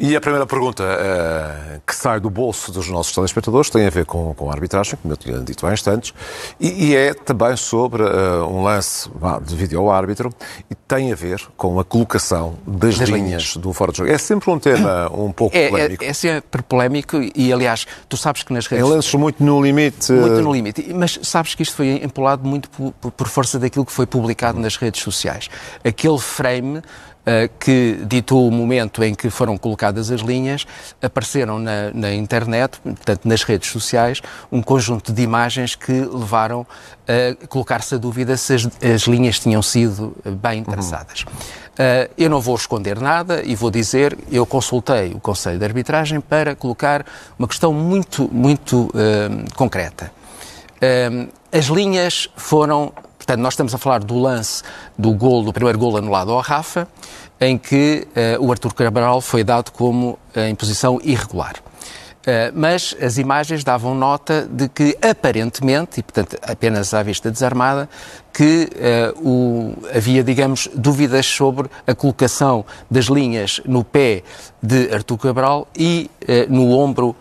E 0.00 0.14
a 0.14 0.20
primeira 0.20 0.46
pergunta 0.46 0.84
uh, 0.84 1.80
que 1.84 1.92
sai 1.92 2.20
do 2.20 2.30
bolso 2.30 2.70
dos 2.70 2.88
nossos 2.88 3.12
telespectadores 3.12 3.68
tem 3.68 3.84
a 3.84 3.90
ver 3.90 4.06
com, 4.06 4.32
com 4.32 4.48
a 4.48 4.52
arbitragem, 4.52 4.96
como 5.02 5.12
eu 5.12 5.16
tinha 5.16 5.40
dito 5.40 5.66
há 5.66 5.72
instantes, 5.72 6.14
e, 6.60 6.90
e 6.90 6.96
é 6.96 7.12
também 7.12 7.56
sobre 7.56 8.04
uh, 8.04 8.46
um 8.48 8.62
lance 8.62 9.10
de 9.42 9.56
vídeo 9.56 9.80
ao 9.80 9.90
árbitro 9.90 10.32
e 10.70 10.74
tem 10.76 11.12
a 11.12 11.16
ver 11.16 11.42
com 11.56 11.80
a 11.80 11.84
colocação 11.84 12.56
das, 12.64 12.96
das 12.96 13.08
linhas, 13.08 13.26
linhas, 13.26 13.56
do 13.56 13.72
fora 13.72 13.90
de 13.90 13.98
jogo. 13.98 14.10
É 14.10 14.18
sempre 14.18 14.48
um 14.50 14.58
tema 14.60 15.10
um 15.12 15.32
pouco 15.32 15.56
é, 15.56 15.68
polémico. 15.68 16.04
É, 16.04 16.06
é 16.06 16.12
sempre 16.12 16.62
polémico 16.62 17.16
e, 17.34 17.52
aliás, 17.52 17.84
tu 18.08 18.16
sabes 18.16 18.44
que 18.44 18.52
nas 18.52 18.68
redes... 18.68 18.86
Em 18.86 18.88
lances 18.88 19.12
muito 19.14 19.42
no 19.42 19.60
limite... 19.60 20.12
Muito 20.12 20.42
no 20.42 20.52
limite, 20.52 20.92
mas 20.94 21.18
sabes 21.24 21.56
que 21.56 21.64
isto 21.64 21.74
foi 21.74 22.00
empolado 22.04 22.48
muito 22.48 22.70
por, 22.70 22.92
por 23.10 23.26
força 23.26 23.58
daquilo 23.58 23.84
que 23.84 23.92
foi 23.92 24.06
publicado 24.06 24.60
nas 24.60 24.76
redes 24.76 25.02
sociais. 25.02 25.50
Aquele 25.84 26.18
frame 26.20 26.82
que 27.58 28.00
ditou 28.06 28.48
o 28.48 28.50
momento 28.50 29.02
em 29.02 29.14
que 29.14 29.30
foram 29.30 29.56
colocadas 29.58 30.10
as 30.10 30.20
linhas, 30.20 30.66
apareceram 31.02 31.58
na, 31.58 31.90
na, 31.92 32.14
internet, 32.14 32.78
portanto 32.82 33.26
nas 33.26 33.42
redes 33.42 33.70
sociais, 33.70 34.20
um 34.50 34.62
conjunto 34.62 35.12
de 35.12 35.22
imagens 35.22 35.74
que 35.74 35.92
levaram 35.92 36.66
a 37.06 37.46
colocar-se 37.46 37.94
a 37.94 37.98
dúvida 37.98 38.36
se 38.36 38.54
as, 38.54 38.68
as, 38.82 39.02
linhas 39.02 39.38
tinham 39.38 39.62
sido 39.62 40.16
bem 40.42 40.64
traçadas. 40.64 41.24
Uhum. 41.24 41.68
Uh, 41.78 42.10
eu 42.18 42.28
não 42.28 42.40
vou 42.40 42.56
esconder 42.56 43.00
nada 43.00 43.40
e 43.44 43.54
vou 43.54 43.70
dizer, 43.70 44.18
eu 44.32 44.44
consultei 44.44 45.12
o 45.12 45.20
Conselho 45.20 45.60
de 45.60 45.64
Arbitragem 45.64 46.20
para 46.20 46.56
colocar 46.56 47.06
uma 47.38 47.46
questão 47.46 47.72
muito, 47.72 48.28
muito 48.32 48.86
uh, 48.86 49.54
concreta. 49.54 50.10
Uh, 50.76 51.28
as 51.52 51.66
linhas 51.66 52.28
foram 52.36 52.92
Portanto, 53.28 53.42
nós 53.42 53.52
estamos 53.52 53.74
a 53.74 53.78
falar 53.78 54.02
do 54.02 54.18
lance 54.18 54.62
do 54.96 55.12
gol, 55.12 55.44
do 55.44 55.52
primeiro 55.52 55.78
gol 55.78 55.98
anulado 55.98 56.32
ao 56.32 56.40
Rafa, 56.40 56.88
em 57.38 57.58
que 57.58 58.08
uh, 58.40 58.42
o 58.42 58.50
Artur 58.50 58.72
Cabral 58.72 59.20
foi 59.20 59.44
dado 59.44 59.70
como 59.70 60.18
uh, 60.34 60.40
em 60.48 60.54
posição 60.54 60.98
irregular. 61.04 61.56
Uh, 61.56 62.50
mas 62.54 62.96
as 62.98 63.18
imagens 63.18 63.62
davam 63.62 63.94
nota 63.94 64.48
de 64.50 64.66
que, 64.66 64.96
aparentemente, 65.02 66.00
e 66.00 66.02
portanto 66.02 66.38
apenas 66.42 66.94
à 66.94 67.02
vista 67.02 67.30
desarmada, 67.30 67.86
que 68.32 68.70
uh, 69.14 69.28
o, 69.28 69.74
havia, 69.94 70.24
digamos, 70.24 70.66
dúvidas 70.74 71.26
sobre 71.26 71.68
a 71.86 71.94
colocação 71.94 72.64
das 72.90 73.04
linhas 73.06 73.60
no 73.66 73.84
pé 73.84 74.22
de 74.62 74.90
Artur 74.90 75.18
Cabral 75.18 75.68
e 75.76 76.10
uh, 76.22 76.50
no 76.50 76.70
ombro 76.70 77.14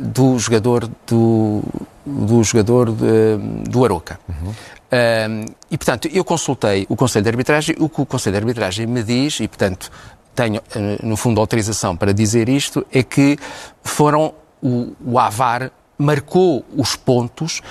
do 0.00 0.38
jogador 0.38 0.88
do, 1.08 1.60
do 2.06 2.44
jogador 2.44 2.92
de, 2.92 3.36
do 3.68 3.84
Aroca. 3.84 4.16
Uhum. 4.28 4.54
Uh, 4.96 5.52
e, 5.70 5.76
portanto, 5.76 6.08
eu 6.12 6.24
consultei 6.24 6.86
o 6.88 6.96
Conselho 6.96 7.24
de 7.24 7.28
Arbitragem, 7.28 7.76
o 7.78 7.88
que 7.88 8.00
o 8.00 8.06
Conselho 8.06 8.32
de 8.32 8.38
Arbitragem 8.38 8.86
me 8.86 9.02
diz, 9.02 9.40
e, 9.40 9.48
portanto, 9.48 9.90
tenho, 10.34 10.60
no 11.02 11.16
fundo, 11.16 11.40
autorização 11.40 11.96
para 11.96 12.12
dizer 12.12 12.48
isto, 12.48 12.86
é 12.92 13.02
que 13.02 13.38
foram 13.82 14.34
o, 14.62 14.92
o 15.04 15.18
AVAR 15.18 15.70
marcou 15.98 16.64
os 16.76 16.94
pontos 16.94 17.62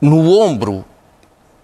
no 0.00 0.38
ombro 0.38 0.84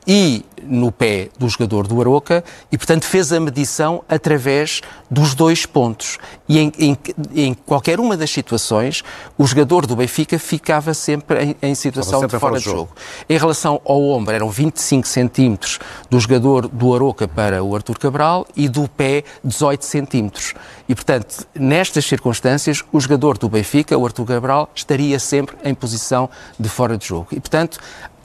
e 0.07 0.45
no 0.67 0.91
pé 0.91 1.29
do 1.39 1.49
jogador 1.49 1.87
do 1.87 2.01
Aroca 2.01 2.43
e, 2.71 2.79
portanto, 2.79 3.05
fez 3.05 3.33
a 3.33 3.41
medição 3.41 4.03
através 4.09 4.81
dos 5.11 5.35
dois 5.35 5.67
pontos. 5.67 6.19
E 6.49 6.59
em, 6.59 6.73
em, 6.79 6.99
em 7.35 7.55
qualquer 7.55 8.01
uma 8.01 8.17
das 8.17 8.31
situações, 8.31 9.03
o 9.37 9.47
jogador 9.47 9.87
do 9.87 9.97
Benfica 9.97 10.39
ficava 10.39 10.95
sempre 10.95 11.45
em, 11.45 11.57
em 11.71 11.75
situação 11.75 12.21
sempre 12.21 12.37
de 12.37 12.41
fora 12.41 12.59
de 12.59 12.65
jogo. 12.65 12.79
jogo. 12.79 12.93
Em 13.29 13.39
relação 13.39 13.81
ao 13.85 14.03
ombro, 14.03 14.35
eram 14.35 14.51
25 14.51 15.07
centímetros 15.07 15.79
do 16.11 16.19
jogador 16.19 16.69
do 16.69 16.95
Aroca 16.95 17.29
para 17.29 17.63
o 17.63 17.75
Artur 17.75 17.99
Cabral 17.99 18.47
e 18.57 18.69
do 18.69 18.89
pé 18.89 19.25
18 19.45 19.85
centímetros. 19.85 20.55
E, 20.89 20.95
portanto, 20.95 21.47
nestas 21.55 22.05
circunstâncias, 22.05 22.83
o 22.93 23.01
jogador 23.01 23.39
do 23.39 23.49
Benfica, 23.49 23.97
o 23.97 24.05
Artur 24.05 24.27
Cabral, 24.27 24.71
estaria 24.75 25.19
sempre 25.19 25.57
em 25.65 25.75
posição 25.75 26.29
de 26.59 26.69
fora 26.69 26.97
de 26.97 27.07
jogo. 27.07 27.29
E, 27.33 27.41
portanto, 27.41 27.79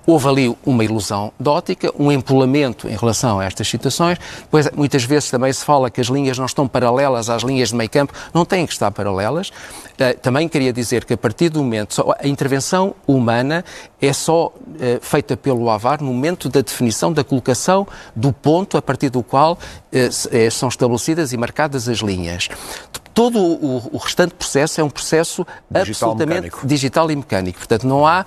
Houve 0.05 0.27
ali 0.27 0.57
uma 0.65 0.83
ilusão 0.83 1.31
de 1.39 1.49
ótica, 1.49 1.91
um 1.97 2.11
empolamento 2.11 2.87
em 2.87 2.95
relação 2.95 3.39
a 3.39 3.45
estas 3.45 3.67
situações. 3.67 4.17
Depois, 4.39 4.69
muitas 4.71 5.03
vezes 5.03 5.29
também 5.29 5.51
se 5.53 5.63
fala 5.63 5.89
que 5.89 6.01
as 6.01 6.07
linhas 6.07 6.37
não 6.37 6.45
estão 6.45 6.67
paralelas 6.67 7.29
às 7.29 7.43
linhas 7.43 7.69
de 7.69 7.75
meio 7.75 7.89
campo, 7.89 8.13
não 8.33 8.45
têm 8.45 8.65
que 8.65 8.73
estar 8.73 8.91
paralelas. 8.91 9.51
Eh, 9.99 10.13
também 10.13 10.47
queria 10.47 10.71
dizer 10.71 11.03
que 11.03 11.13
a 11.13 11.17
partir 11.17 11.49
do 11.49 11.61
momento, 11.61 12.03
a 12.17 12.27
intervenção 12.27 12.95
humana 13.05 13.65
é 14.01 14.13
só 14.13 14.53
eh, 14.79 14.99
feita 15.01 15.35
pelo 15.35 15.69
AVAR 15.69 16.01
no 16.01 16.13
momento 16.13 16.47
da 16.47 16.61
definição, 16.61 17.11
da 17.11 17.23
colocação 17.23 17.85
do 18.15 18.31
ponto 18.31 18.77
a 18.77 18.81
partir 18.81 19.09
do 19.09 19.21
qual 19.21 19.59
eh, 19.91 20.09
são 20.49 20.69
estabelecidas 20.69 21.33
e 21.33 21.37
marcadas 21.37 21.89
as 21.89 21.99
linhas 21.99 22.49
todo 23.19 23.37
o, 23.37 23.89
o, 23.91 23.97
restante 23.97 24.33
processo 24.33 24.79
é 24.79 24.83
um 24.83 24.89
processo 24.89 25.45
digital 25.69 26.11
absolutamente 26.11 26.43
mecânico. 26.43 26.67
digital 26.67 27.11
e 27.11 27.15
mecânico. 27.17 27.57
Portanto, 27.57 27.85
não 27.85 28.07
há 28.07 28.25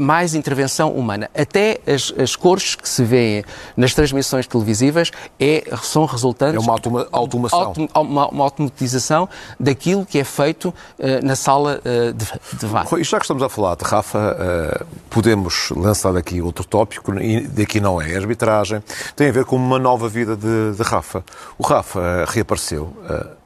mais 0.00 0.34
intervenção 0.34 0.90
humana. 0.90 1.30
Até 1.32 1.78
as, 1.86 2.12
as 2.18 2.34
cores 2.34 2.74
que 2.74 2.88
se 2.88 3.04
vêem 3.04 3.44
nas 3.76 3.94
transmissões 3.94 4.48
televisivas 4.48 5.12
é, 5.38 5.62
são 5.80 6.04
resultantes... 6.06 6.56
É 6.56 6.58
uma 6.58 6.72
automa 6.72 7.06
automação. 7.12 7.60
Autom 7.60 7.88
uma, 7.94 8.28
uma, 8.30 8.42
automatização 8.42 9.28
daquilo 9.60 10.04
que 10.04 10.18
é 10.18 10.24
feito 10.24 10.74
na 11.20 11.36
sala 11.36 11.80
uh, 11.84 12.12
de, 12.12 12.26
de 12.58 12.66
VAR. 12.66 12.86
E 12.98 13.04
já 13.04 13.18
que 13.18 13.24
estamos 13.24 13.42
a 13.42 13.48
falar 13.48 13.76
de 13.76 13.84
Rafa, 13.84 14.36
uh, 14.36 14.86
podemos 15.10 15.70
lançar 15.70 16.16
aqui 16.16 16.40
outro 16.40 16.64
tópico, 16.64 17.12
e 17.20 17.46
daqui 17.46 17.80
não 17.80 18.00
é 18.00 18.16
arbitragem, 18.16 18.82
tem 19.14 19.28
a 19.28 19.32
ver 19.32 19.44
com 19.44 19.56
uma 19.56 19.78
nova 19.78 20.08
vida 20.08 20.36
de, 20.36 20.72
de 20.76 20.82
Rafa. 20.82 21.24
O 21.58 21.62
Rafa 21.62 22.24
reapareceu 22.28 22.92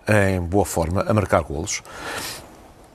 em 0.08 0.40
boa 0.40 0.64
forma, 0.64 1.04
a 1.06 1.12
marcar 1.12 1.42
golos. 1.42 1.82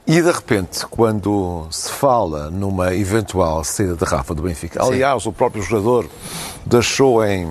E 0.08 0.22
de 0.22 0.32
repente, 0.32 0.86
quando 0.88 1.68
se 1.70 1.92
fala 1.92 2.50
numa 2.50 2.94
eventual 2.94 3.64
saída 3.64 3.96
de 3.96 4.04
Rafa 4.04 4.34
do 4.34 4.42
Benfica, 4.42 4.84
Sim. 4.84 4.92
aliás, 4.92 5.26
o 5.26 5.32
próprio 5.32 5.62
jogador 5.62 6.08
deixou 6.66 7.24
em 7.26 7.50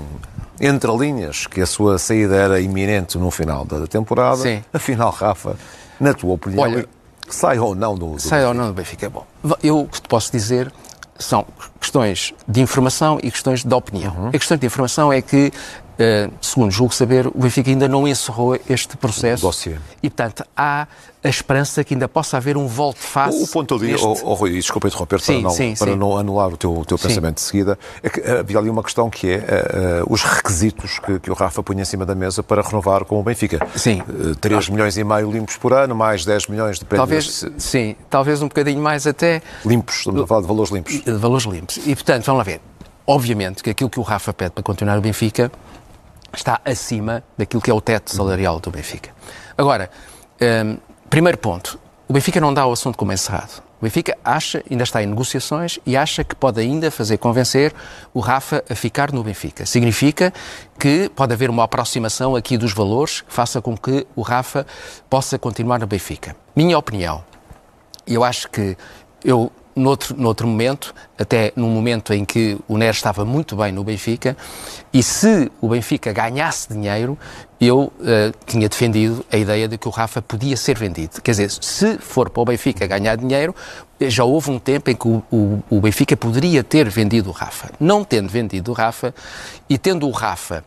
entre 0.61 0.95
linhas 0.95 1.47
que 1.47 1.63
a 1.63 1.67
sua 1.67 1.97
saída 1.97 2.37
era 2.37 2.61
iminente 2.61 3.17
no 3.17 3.31
final 3.31 3.65
da 3.65 3.87
temporada. 3.87 4.37
Sim. 4.37 4.63
Afinal, 4.73 5.11
Rafa, 5.11 5.57
na 5.99 6.13
tua 6.13 6.35
opinião, 6.35 6.63
Olha, 6.63 6.87
sai 7.35 7.59
ou 7.59 7.75
não 7.75 7.95
do, 7.95 8.13
do 8.15 8.19
Sai 8.21 8.41
Benfica? 8.41 8.49
ou 8.49 8.55
não 8.55 8.67
do 8.69 8.73
Benfica? 8.75 9.11
Bom, 9.11 9.27
eu 9.63 9.81
o 9.81 9.89
que 9.89 10.01
te 10.01 10.09
posso 10.09 10.31
dizer 10.33 10.73
são 11.19 11.47
questões 11.79 12.35
de 12.49 12.61
informação 12.61 13.19
e 13.23 13.31
questões 13.31 13.65
de 13.65 13.75
opinião. 13.75 14.15
Uhum. 14.17 14.29
A 14.29 14.33
questão 14.33 14.57
de 14.57 14.67
informação 14.67 15.13
é 15.13 15.21
que 15.21 15.53
segundo 16.41 16.71
julgo 16.71 16.95
saber, 16.95 17.27
o 17.27 17.33
Benfica 17.37 17.71
ainda 17.71 17.89
não 17.89 18.07
encerrou 18.07 18.59
este 18.69 18.97
processo. 18.97 19.43
Dossiê. 19.43 19.77
E, 20.03 20.09
portanto, 20.09 20.45
há 20.57 20.87
a 21.23 21.29
esperança 21.29 21.85
que 21.85 21.95
ainda 21.95 22.09
possa 22.09 22.37
haver 22.39 22.57
um 22.57 22.67
volte-face. 22.67 23.43
O 23.43 23.49
ponto 23.49 23.75
ali, 23.75 23.93
neste... 23.93 24.07
oh, 24.07 24.17
oh, 24.23 24.35
Rui, 24.35 24.53
desculpa 24.53 24.89
interromper 24.89 25.21
sim, 25.21 25.35
para, 25.35 25.43
não, 25.43 25.51
sim, 25.51 25.75
para 25.79 25.93
sim. 25.93 25.99
não 25.99 26.17
anular 26.17 26.49
o 26.49 26.57
teu, 26.57 26.73
o 26.73 26.85
teu 26.85 26.99
pensamento 26.99 27.37
de 27.37 27.43
seguida, 27.43 27.79
é 28.03 28.09
que 28.09 28.21
eh, 28.21 28.39
havia 28.39 28.59
ali 28.59 28.71
uma 28.71 28.83
questão 28.83 29.11
que 29.11 29.31
é 29.31 29.37
uh, 29.37 30.05
uh, 30.05 30.13
os 30.13 30.23
requisitos 30.23 30.99
que, 30.99 31.21
que, 31.21 31.31
o 31.31 31.35
Rafa 31.35 31.63
punha 31.63 31.83
em 31.83 31.85
cima 31.85 32.07
da 32.07 32.15
mesa 32.15 32.43
para 32.43 32.63
renovar 32.63 33.05
com 33.05 33.21
o 33.21 33.23
Benfica. 33.23 33.67
Sim. 33.77 34.01
Uh, 34.09 34.35
3 34.37 34.67
ah. 34.69 34.73
milhões 34.73 34.97
e 34.97 35.05
meio 35.05 35.31
limpos 35.31 35.59
por 35.59 35.75
ano, 35.75 35.95
mais 35.95 36.25
10 36.25 36.47
milhões 36.47 36.79
de 36.79 36.87
prémios. 36.87 37.41
Talvez, 37.41 37.63
sim, 37.63 37.97
talvez 38.09 38.41
um 38.41 38.49
bocadinho 38.49 38.81
mais 38.81 39.07
até. 39.07 39.43
Limpos, 39.65 39.97
estamos 39.97 40.23
a 40.23 40.27
falar 40.27 40.41
de 40.41 40.47
valores 40.47 40.73
limpos. 40.73 41.01
De 41.01 41.13
valores 41.13 41.45
limpos. 41.45 41.77
E, 41.85 41.95
portanto, 41.95 42.25
vamos 42.25 42.39
lá 42.39 42.45
ver. 42.45 42.61
Obviamente 43.07 43.63
que 43.63 43.71
aquilo 43.71 43.91
que 43.91 44.01
o 44.01 44.03
Rafa 44.03 44.33
pede 44.33 44.53
para 44.53 44.63
continuar 44.63 44.97
o 44.97 45.01
Benfica 45.01 45.51
está 46.33 46.61
acima 46.65 47.23
daquilo 47.37 47.63
que 47.63 47.71
é 47.71 47.75
o 47.75 47.81
teto 47.81 48.15
salarial 48.15 48.61
do 48.61 48.71
Benfica. 48.71 49.11
Agora, 49.57 49.91
um, 50.41 50.79
primeiro 51.09 51.39
ponto, 51.39 51.79
o 52.09 52.13
Benfica 52.13 52.41
não 52.41 52.53
dá 52.53 52.67
o 52.67 52.73
assunto 52.73 52.97
como 52.97 53.13
encerrado. 53.13 53.63
O 53.81 53.85
Benfica 53.85 54.17
acha, 54.23 54.63
ainda 54.71 54.85
está 54.85 55.03
em 55.03 55.07
negociações 55.07 55.79
e 55.87 55.97
acha 55.97 56.23
que 56.23 56.35
pode 56.35 56.61
ainda 56.61 56.91
fazer 56.91 57.17
convencer 57.17 57.73
o 58.13 58.21
Rafa 58.21 58.63
a 58.69 58.75
ficar 58.75 59.11
no 59.11 59.23
Benfica. 59.25 59.65
Significa 59.65 60.35
que 60.79 61.11
pode 61.17 61.33
haver 61.33 61.49
uma 61.49 61.65
aproximação 61.65 62.37
aqui 62.37 62.59
dos 62.59 62.75
valores 62.75 63.23
que 63.23 63.33
faça 63.33 63.63
com 63.63 63.75
que 63.77 64.07
o 64.15 64.21
Rafa 64.21 64.67
possa 65.09 65.39
continuar 65.39 65.79
no 65.79 65.87
Benfica. 65.87 66.37
Minha 66.55 66.77
opinião, 66.77 67.25
eu 68.07 68.23
acho 68.23 68.51
que 68.51 68.77
eu 69.25 69.51
noutro, 69.75 70.17
noutro 70.17 70.47
momento, 70.47 70.95
até 71.19 71.53
num 71.57 71.69
momento 71.69 72.13
em 72.13 72.25
que 72.25 72.59
o 72.69 72.77
Neres 72.77 72.97
estava 72.97 73.25
muito 73.25 73.57
bem 73.57 73.73
no 73.73 73.85
Benfica, 73.85 74.37
e 74.93 75.03
se 75.03 75.51
o 75.61 75.69
Benfica 75.69 76.13
ganhasse 76.13 76.73
dinheiro, 76.73 77.19
eu 77.61 77.83
uh, 77.83 77.93
tinha 78.47 78.69
defendido 78.69 79.25
a 79.31 79.37
ideia 79.37 79.69
de 79.69 79.77
que 79.77 79.87
o 79.87 79.91
Rafa 79.91 80.23
podia 80.23 80.57
ser 80.57 80.79
vendido. 80.79 81.21
Quer 81.23 81.33
dizer, 81.33 81.51
se 81.51 81.99
for 81.99 82.31
para 82.31 82.43
o 82.43 82.45
Benfica 82.45 82.87
ganhar 82.87 83.17
dinheiro, 83.17 83.55
já 84.01 84.25
houve 84.25 84.51
um 84.51 84.59
tempo 84.59 84.91
em 84.91 84.97
que 84.97 85.07
o, 85.07 85.23
o, 85.31 85.63
o 85.69 85.81
Benfica 85.81 86.17
poderia 86.17 86.65
ter 86.65 86.89
vendido 86.89 87.29
o 87.29 87.33
Rafa. 87.33 87.71
Não 87.79 88.03
tendo 88.03 88.31
vendido 88.31 88.71
o 88.71 88.75
Rafa 88.75 89.15
e 89.69 89.77
tendo 89.77 90.09
o 90.09 90.11
Rafa 90.11 90.65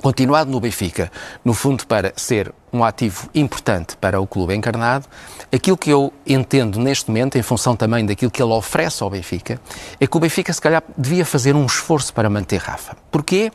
continuado 0.00 0.50
no 0.50 0.60
Benfica, 0.60 1.10
no 1.44 1.54
fundo 1.54 1.86
para 1.86 2.12
ser 2.16 2.52
um 2.72 2.84
ativo 2.84 3.28
importante 3.34 3.96
para 3.96 4.20
o 4.20 4.26
clube 4.26 4.54
encarnado, 4.54 5.06
aquilo 5.52 5.76
que 5.76 5.90
eu 5.90 6.12
entendo 6.26 6.78
neste 6.78 7.08
momento, 7.08 7.38
em 7.38 7.42
função 7.42 7.74
também 7.74 8.04
daquilo 8.04 8.30
que 8.30 8.42
ele 8.42 8.52
oferece 8.52 9.02
ao 9.02 9.10
Benfica, 9.10 9.60
é 9.98 10.06
que 10.06 10.16
o 10.16 10.20
Benfica 10.20 10.52
se 10.52 10.60
calhar 10.60 10.82
devia 10.96 11.24
fazer 11.24 11.54
um 11.54 11.64
esforço 11.64 12.12
para 12.12 12.28
manter 12.28 12.58
Rafa. 12.58 12.96
Porquê? 13.10 13.50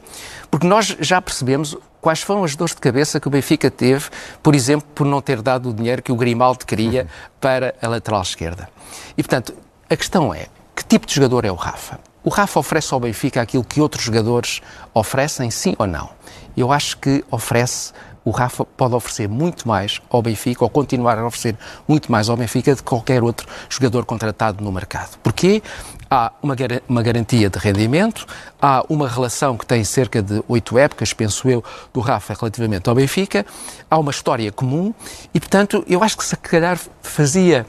Porque 0.50 0.66
nós 0.66 0.96
já 1.00 1.22
percebemos 1.22 1.78
quais 2.02 2.22
foram 2.22 2.44
as 2.44 2.56
dores 2.56 2.74
de 2.74 2.82
cabeça 2.82 3.20
que 3.20 3.28
o 3.28 3.32
Benfica 3.32 3.70
teve, 3.70 4.10
por 4.42 4.56
exemplo, 4.56 4.88
por 4.96 5.06
não 5.06 5.22
ter 5.22 5.42
dado 5.42 5.70
o 5.70 5.74
dinheiro 5.74 6.02
que 6.02 6.12
o 6.12 6.16
Grimaldo 6.16 6.66
queria 6.66 7.08
para 7.40 7.76
a 7.82 7.88
lateral 7.88 8.22
esquerda. 8.22 8.68
E, 9.16 9.22
portanto, 9.22 9.54
a 9.90 9.96
questão 9.96 10.34
é, 10.34 10.48
que 10.76 10.84
tipo 10.84 11.06
de 11.06 11.14
jogador 11.14 11.46
é 11.46 11.52
o 11.52 11.56
Rafa? 11.56 12.00
O 12.24 12.30
Rafa 12.30 12.60
oferece 12.60 12.94
ao 12.94 13.00
Benfica 13.00 13.42
aquilo 13.42 13.64
que 13.64 13.82
outros 13.82 14.04
jogadores 14.04 14.62
oferecem, 14.94 15.50
sim 15.50 15.74
ou 15.80 15.88
não? 15.88 16.10
Eu 16.56 16.72
acho 16.72 16.98
que 16.98 17.26
oferece, 17.32 17.94
o 18.24 18.30
Rafa 18.30 18.64
pode 18.64 18.94
oferecer 18.94 19.28
muito 19.28 19.68
mais 19.68 20.00
ao 20.08 20.22
Benfica, 20.22 20.64
ou 20.64 20.70
continuar 20.70 21.18
a 21.18 21.26
oferecer 21.26 21.58
muito 21.88 22.12
mais 22.12 22.30
ao 22.30 22.38
Benfica, 22.38 22.76
de 22.76 22.84
qualquer 22.84 23.24
outro 23.24 23.48
jogador 23.68 24.06
contratado 24.06 24.64
no 24.64 24.72
mercado. 24.72 25.18
Porquê? 25.24 25.64
Há 26.12 26.32
uma, 26.44 26.56
uma 26.88 27.02
garantia 27.02 27.50
de 27.50 27.58
rendimento, 27.58 28.28
há 28.62 28.86
uma 28.88 29.08
relação 29.10 29.58
que 29.58 29.66
tem 29.66 29.84
cerca 29.84 30.22
de 30.22 30.44
oito 30.48 30.78
épocas, 30.78 31.14
penso 31.14 31.50
eu, 31.50 31.64
do 31.92 32.02
Rafa 32.02 32.36
relativamente 32.40 32.88
ao 32.88 32.94
Benfica, 32.94 33.44
há 33.90 33.98
uma 33.98 34.12
história 34.12 34.52
comum 34.52 34.94
e, 35.34 35.40
portanto, 35.40 35.84
eu 35.88 36.04
acho 36.04 36.16
que 36.18 36.24
se 36.24 36.36
calhar 36.36 36.78
fazia 37.02 37.66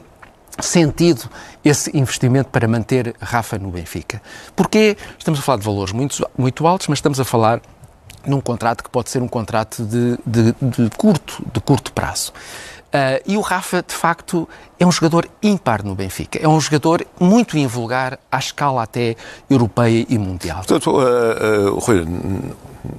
sentido 0.60 1.28
esse 1.64 1.96
investimento 1.96 2.50
para 2.50 2.66
manter 2.68 3.14
Rafa 3.20 3.58
no 3.58 3.70
Benfica. 3.70 4.20
Porque 4.54 4.96
estamos 5.18 5.40
a 5.40 5.42
falar 5.42 5.58
de 5.58 5.64
valores 5.64 5.92
muito, 5.92 6.28
muito 6.36 6.66
altos, 6.66 6.88
mas 6.88 6.98
estamos 6.98 7.20
a 7.20 7.24
falar 7.24 7.60
num 8.26 8.40
contrato 8.40 8.84
que 8.84 8.90
pode 8.90 9.10
ser 9.10 9.22
um 9.22 9.28
contrato 9.28 9.84
de, 9.84 10.18
de, 10.24 10.52
de 10.60 10.90
curto, 10.96 11.42
de 11.52 11.60
curto 11.60 11.92
prazo. 11.92 12.32
Uh, 12.92 13.16
e 13.26 13.38
o 13.38 13.40
Rafa, 13.40 13.82
de 13.82 13.94
facto, 13.94 14.46
é 14.78 14.86
um 14.86 14.92
jogador 14.92 15.26
ímpar 15.42 15.82
no 15.82 15.94
Benfica. 15.94 16.38
É 16.38 16.46
um 16.46 16.60
jogador 16.60 17.06
muito 17.18 17.56
invulgar 17.56 18.18
à 18.30 18.38
escala 18.38 18.82
até 18.82 19.16
europeia 19.48 20.04
e 20.10 20.18
mundial. 20.18 20.58
Portanto, 20.58 20.90
uh, 20.90 21.70
uh, 21.70 21.78
Rui, 21.78 22.06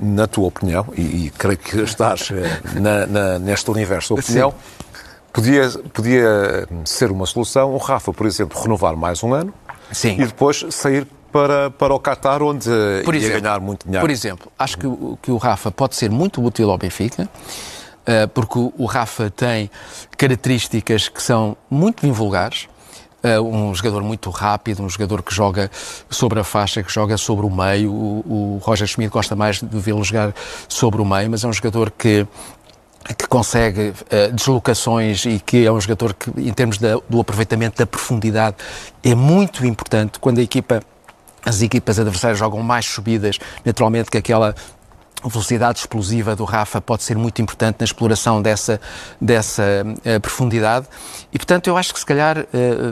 na 0.02 0.26
tua 0.26 0.48
opinião, 0.48 0.88
e, 0.98 1.28
e 1.28 1.30
creio 1.30 1.60
que 1.60 1.82
estás 1.82 2.32
na, 2.74 3.06
na, 3.06 3.40
neste 3.40 3.70
universo 3.70 4.16
de 4.16 4.22
opinião, 4.22 4.50
Sim 4.50 4.83
Podia, 5.34 5.68
podia 5.92 6.68
ser 6.86 7.12
uma 7.12 7.26
solução 7.26 7.74
o 7.74 7.78
Rafa, 7.78 8.14
por 8.14 8.28
exemplo, 8.28 8.62
renovar 8.62 8.96
mais 8.96 9.24
um 9.24 9.34
ano 9.34 9.52
Sim. 9.92 10.14
e 10.14 10.26
depois 10.26 10.64
sair 10.70 11.08
para, 11.32 11.72
para 11.72 11.92
o 11.92 12.00
Qatar, 12.00 12.44
onde 12.44 12.70
por 13.04 13.16
ia 13.16 13.22
exemplo, 13.22 13.42
ganhar 13.42 13.60
muito 13.60 13.86
dinheiro. 13.86 14.06
Por 14.06 14.12
exemplo, 14.12 14.52
acho 14.58 14.78
que, 14.78 14.88
que 15.24 15.32
o 15.32 15.38
Rafa 15.38 15.72
pode 15.72 15.96
ser 15.96 16.12
muito 16.12 16.42
útil 16.44 16.70
ao 16.70 16.78
Benfica, 16.78 17.28
eh, 18.06 18.28
porque 18.28 18.60
o 18.60 18.86
Rafa 18.86 19.32
tem 19.32 19.72
características 20.16 21.10
que 21.10 21.22
são 21.22 21.58
muito 21.68 22.06
invulgares, 22.06 22.68
uh, 23.24 23.42
um 23.42 23.74
jogador 23.74 24.04
muito 24.04 24.30
rápido, 24.30 24.84
um 24.84 24.90
jogador 24.90 25.24
que 25.24 25.34
joga 25.34 25.72
sobre 26.10 26.40
a 26.40 26.44
faixa, 26.44 26.84
que 26.84 26.92
joga 26.92 27.18
sobre 27.18 27.46
o 27.46 27.50
meio. 27.50 27.92
O, 27.92 28.58
o 28.58 28.62
Roger 28.62 28.88
Schmidt 28.88 29.12
gosta 29.12 29.36
mais 29.36 29.62
de 29.62 29.80
vê-lo 29.80 30.04
jogar 30.04 30.34
sobre 30.68 31.02
o 31.02 31.06
meio, 31.06 31.32
mas 31.32 31.44
é 31.44 31.48
um 31.48 31.54
jogador 31.54 31.90
que 31.92 32.28
que 33.18 33.28
consegue 33.28 33.90
uh, 33.90 34.32
deslocações 34.34 35.26
e 35.26 35.40
que 35.40 35.66
é 35.66 35.72
um 35.72 35.80
jogador 35.80 36.14
que, 36.14 36.30
em 36.38 36.54
termos 36.54 36.78
de, 36.78 36.88
do 37.10 37.20
aproveitamento 37.20 37.78
da 37.78 37.86
profundidade, 37.86 38.56
é 39.04 39.14
muito 39.14 39.66
importante 39.66 40.20
quando 40.20 40.40
a 40.40 40.42
equipa 40.42 40.82
as 41.46 41.62
equipas 41.62 42.00
adversárias 42.00 42.40
jogam 42.40 42.64
mais 42.64 42.86
subidas, 42.86 43.38
naturalmente 43.66 44.10
que 44.10 44.18
aquela 44.18 44.56
velocidade 45.30 45.80
explosiva 45.80 46.36
do 46.36 46.44
Rafa 46.44 46.82
pode 46.82 47.04
ser 47.04 47.18
muito 47.18 47.42
importante 47.42 47.78
na 47.80 47.86
exploração 47.86 48.42
dessa, 48.42 48.80
dessa 49.20 49.64
uh, 49.64 50.20
profundidade 50.20 50.88
e, 51.32 51.38
portanto, 51.38 51.68
eu 51.68 51.78
acho 51.78 51.94
que 51.94 52.00
se 52.00 52.06
calhar 52.06 52.40
uh, 52.40 52.46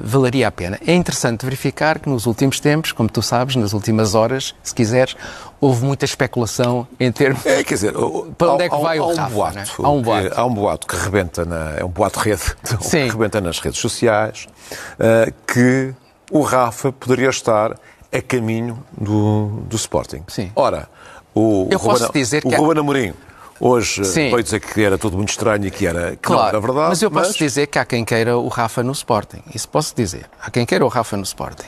valeria 0.04 0.48
a 0.48 0.52
pena. 0.52 0.80
É 0.86 0.94
interessante 0.94 1.46
verificar 1.46 2.00
que 2.00 2.10
nos 2.10 2.26
últimos 2.26 2.60
tempos, 2.60 2.92
como 2.92 3.10
tu 3.10 3.22
sabes, 3.22 3.56
nas 3.56 3.74
últimas 3.74 4.16
horas, 4.16 4.56
se 4.64 4.74
quiseres, 4.74 5.16
houve 5.60 5.86
muita 5.86 6.06
especulação 6.06 6.88
em 7.00 7.12
termos. 7.12 7.46
É, 7.46 7.64
quer 7.64 7.76
dizer, 7.76 7.94
para 8.38 8.54
onde 8.54 8.64
é 8.64 8.70
que 8.70 8.78
vai 8.78 8.98
há, 8.98 9.04
o 9.04 9.12
um 9.12 9.16
Rafa? 9.16 9.34
boato, 9.34 9.56
né? 9.56 9.66
Há 9.78 9.90
um 9.90 10.02
boato. 10.02 10.30
Que, 10.30 10.40
há 10.40 10.46
um 10.46 10.54
boato 10.54 10.88
que 10.88 10.96
rebenta 10.96 11.46
na. 11.46 11.76
É 11.78 11.86
um 11.86 11.90
boato 11.90 12.20
rede 12.20 12.42
Sim. 12.82 13.06
que 13.06 13.10
rebenta 13.10 13.40
nas 13.40 13.60
redes 13.60 13.80
sociais 13.80 14.48
uh, 14.96 15.32
que 15.46 15.94
o 16.32 16.42
Rafa 16.42 16.92
poderia 16.92 17.30
estar 17.30 17.78
a 18.12 18.22
caminho 18.22 18.84
do, 18.92 19.62
do 19.68 19.76
Sporting. 19.76 20.24
Sim. 20.28 20.52
Ora, 20.56 20.90
o, 21.34 21.68
Eu 21.72 21.78
o 21.78 21.82
posso 21.82 22.06
Ruben, 22.08 22.22
dizer 22.22 22.42
o 22.46 22.50
que 22.50 22.56
há- 22.56 22.58
Ruben 22.58 22.80
Amorim 22.80 23.14
hoje 23.60 24.04
Sim. 24.06 24.32
veio 24.32 24.42
dizer 24.44 24.60
que 24.60 24.82
era 24.82 24.98
tudo 24.98 25.16
muito 25.18 25.30
estranho 25.30 25.66
e 25.68 25.72
que, 25.72 25.86
era, 25.86 26.12
que 26.12 26.18
Claro, 26.18 26.42
não 26.42 26.48
era 26.50 26.60
verdade. 26.60 26.90
mas 26.90 27.02
eu 27.02 27.12
posso 27.12 27.38
dizer 27.38 27.68
que 27.68 27.78
há 27.78 27.86
quem 27.86 28.04
queira 28.04 28.38
o 28.38 28.48
Rafa 28.48 28.82
no 28.82 28.92
Sporting. 28.92 29.42
Isso 29.54 29.70
posso 29.70 29.96
dizer. 29.96 30.26
Há 30.42 30.50
quem 30.50 30.66
queira 30.66 30.84
o 30.84 30.88
Rafa 30.88 31.16
no 31.16 31.24
Sporting. 31.24 31.68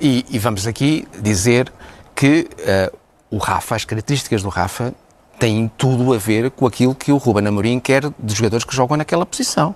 E, 0.00 0.24
e 0.30 0.38
vamos 0.38 0.66
aqui 0.66 1.06
dizer 1.20 1.72
que 2.14 2.48
eh, 2.60 2.92
o 3.30 3.38
Rafa, 3.38 3.74
as 3.74 3.84
características 3.84 4.42
do 4.44 4.48
Rafa, 4.48 4.94
têm 5.38 5.68
tudo 5.76 6.12
a 6.14 6.18
ver 6.18 6.52
com 6.52 6.66
aquilo 6.66 6.94
que 6.94 7.10
o 7.10 7.16
Ruben 7.16 7.48
Amorim 7.48 7.80
quer 7.80 8.08
dos 8.16 8.34
jogadores 8.36 8.64
que 8.64 8.74
jogam 8.74 8.96
naquela 8.96 9.26
posição. 9.26 9.74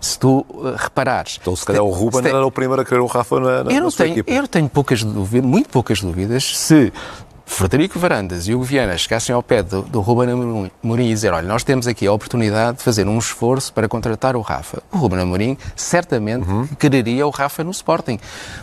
Se 0.00 0.16
tu 0.18 0.46
eh, 0.64 0.74
reparares... 0.76 1.38
Então, 1.40 1.56
se 1.56 1.64
calhar 1.64 1.82
o 1.82 1.90
Ruben 1.90 2.22
tem- 2.22 2.30
era 2.32 2.46
o 2.46 2.50
primeiro 2.52 2.80
a 2.82 2.84
querer 2.84 3.00
o 3.00 3.06
Rafa 3.06 3.40
na, 3.40 3.64
na, 3.64 3.72
eu 3.72 3.84
na 3.84 3.90
tenho, 3.90 4.10
equipa. 4.12 4.30
eu 4.30 4.46
tenho 4.46 4.68
poucas 4.68 5.02
dúvidas, 5.02 5.48
muito 5.50 5.68
poucas 5.70 6.00
dúvidas, 6.00 6.56
se 6.56 6.92
Frederico 7.48 7.98
Varandas 7.98 8.46
e 8.46 8.54
o 8.54 8.62
Viana 8.62 8.96
chegassem 8.96 9.34
ao 9.34 9.42
pé 9.42 9.62
do, 9.62 9.82
do 9.82 10.00
Ruben 10.00 10.28
Amorim 10.84 11.06
e 11.06 11.08
dizer, 11.08 11.32
olha, 11.32 11.48
nós 11.48 11.64
temos 11.64 11.88
aqui 11.88 12.06
a 12.06 12.12
oportunidade 12.12 12.76
de 12.76 12.84
fazer 12.84 13.08
um 13.08 13.18
esforço 13.18 13.72
para 13.72 13.88
contratar 13.88 14.36
o 14.36 14.40
Rafa. 14.42 14.80
O 14.92 14.98
Ruben 14.98 15.18
Amorim 15.20 15.58
certamente 15.74 16.46
quereria 16.78 17.26
o 17.26 17.30
Rafa 17.30 17.64
no 17.64 17.72
Sporting. 17.72 18.20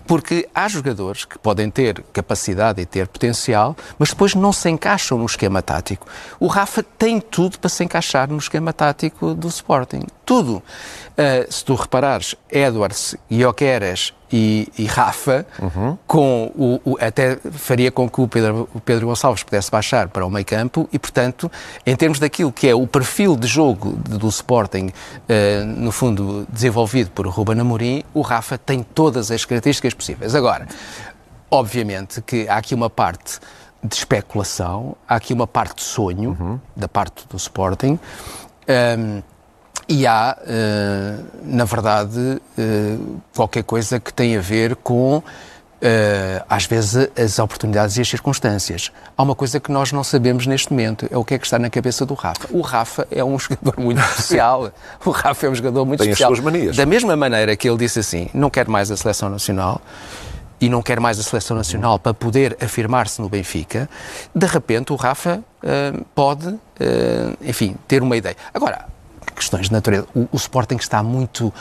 Porque 0.08 0.48
há 0.56 0.68
jogadores 0.70 1.26
que 1.26 1.38
podem 1.38 1.70
ter 1.70 2.02
capacidade 2.14 2.80
e 2.80 2.86
ter 2.86 3.08
potencial, 3.08 3.76
mas 4.00 4.10
depois 4.10 4.34
não 4.34 4.54
se 4.54 4.70
encaixam 4.70 5.18
no 5.18 5.26
esquema 5.26 5.62
tático. 5.62 6.08
O 6.40 6.48
Rafa 6.48 6.82
tem 6.82 7.20
tudo 7.20 7.60
para 7.60 7.70
se 7.70 7.84
encaixar 7.84 8.30
no 8.30 8.38
esquema 8.38 8.72
tático 8.72 9.34
do 9.34 9.48
Sporting. 9.48 10.06
Tudo. 10.26 10.56
Uh, 10.58 11.50
se 11.50 11.64
tu 11.64 11.76
reparares, 11.76 12.36
Edwards, 12.52 13.16
Ioqueres 13.32 14.14
e, 14.30 14.68
e 14.78 14.86
Rafa, 14.86 15.46
com 16.06 16.52
o, 16.56 16.82
o- 16.84 16.98
até 17.00 17.38
faria 17.54 17.90
com 17.90 18.10
que 18.10 18.20
o 18.20 18.28
Pedro, 18.28 18.68
o 18.74 18.82
Pedro 18.82 19.08
Gonçalves 19.08 19.44
pudesse 19.44 19.72
baixar 19.72 20.10
para 20.10 20.26
o 20.26 20.30
meio 20.30 20.44
campo 20.46 20.90
e, 20.92 21.00
portanto, 21.00 21.50
em 21.86 21.96
termos 21.96 22.20
daquilo 22.20 22.52
que 22.52 22.68
é 22.68 22.76
o 22.76 22.86
perfil 22.86 23.38
de 23.38 23.48
jogo 23.48 23.92
do 23.92 24.28
Sporting, 24.28 24.88
uh, 24.90 25.66
no 25.66 25.92
fundo 25.92 26.46
desenvolvido 26.50 27.12
por 27.12 27.26
Ruben 27.28 27.62
Amorim, 27.62 28.04
o 28.14 28.22
Rafa 28.22 28.58
tem 28.58 28.84
todas 28.84 29.32
as 29.32 29.46
características 29.46 29.94
possíveis. 29.94 30.36
Agora, 30.36 30.68
obviamente 31.50 32.22
que 32.22 32.48
há 32.50 32.58
aqui 32.58 32.74
uma 32.76 32.90
parte 32.90 33.40
de 33.84 33.96
especulação, 33.96 34.96
há 35.08 35.16
aqui 35.16 35.34
uma 35.34 35.48
parte 35.48 35.76
de 35.78 35.84
sonho 35.84 36.60
da 36.76 36.88
parte 36.90 37.26
do 37.30 37.38
Sporting. 37.38 37.98
Um, 38.68 39.22
e 39.88 40.08
há, 40.08 40.38
eh, 40.48 41.18
na 41.44 41.66
verdade, 41.66 42.42
eh, 42.58 42.98
qualquer 43.36 43.64
coisa 43.64 44.00
que 44.00 44.12
tem 44.14 44.36
a 44.36 44.42
ver 44.42 44.76
com, 44.78 45.22
eh, 45.82 46.44
às 46.50 46.66
vezes, 46.66 47.10
as 47.16 47.38
oportunidades 47.38 47.96
e 47.98 48.02
as 48.02 48.08
circunstâncias. 48.08 48.92
Há 49.16 49.22
uma 49.22 49.36
coisa 49.36 49.60
que 49.60 49.72
nós 49.72 49.92
não 49.92 50.04
sabemos 50.04 50.48
neste 50.48 50.72
momento, 50.72 51.08
é 51.12 51.18
o 51.18 51.24
que 51.24 51.36
é 51.36 51.38
que 51.38 51.46
está 51.46 51.60
na 51.60 51.70
cabeça 51.70 52.06
do 52.06 52.16
Rafa. 52.16 52.48
O 52.50 52.62
Rafa 52.62 53.08
é 53.12 53.24
um 53.24 53.38
jogador 53.40 53.76
muito 53.80 54.02
especial. 54.10 54.72
O 55.06 55.12
Rafa 55.12 55.46
é 55.46 55.50
um 55.50 55.56
jogador 55.56 55.86
muito 55.86 56.00
Tem 56.00 56.08
as 56.12 56.14
especial. 56.14 56.36
suas 56.36 56.44
manias. 56.44 56.76
Da 56.76 56.86
mesma 56.86 57.16
maneira 57.16 57.56
que 57.56 57.70
ele 57.70 57.78
disse 57.78 58.00
assim, 58.00 58.30
não 58.34 58.50
quero 58.50 58.72
mais 58.72 58.90
a 58.90 58.98
seleção 58.98 59.30
nacional, 59.30 59.80
e 60.60 60.70
não 60.70 60.82
quer 60.82 61.00
mais 61.00 61.20
a 61.20 61.24
seleção 61.24 61.56
nacional 61.56 62.00
para 62.00 62.14
poder 62.14 62.58
afirmar-se 62.62 63.22
no 63.22 63.30
Benfica, 63.30 63.90
de 64.34 64.46
repente 64.46 64.94
o 64.94 64.96
Rafa 64.96 65.44
eh, 65.62 65.94
pode, 66.16 66.56
eh, 66.80 67.34
enfim, 67.42 67.76
ter 67.88 68.02
uma 68.02 68.16
ideia. 68.16 68.38
Agora, 68.54 68.86
questões 69.34 69.68
de 69.68 69.74
natureza. 69.74 70.08
O, 70.14 70.28
o 70.32 70.36
Sporting 70.36 70.76
está 70.76 71.02
muito, 71.02 71.54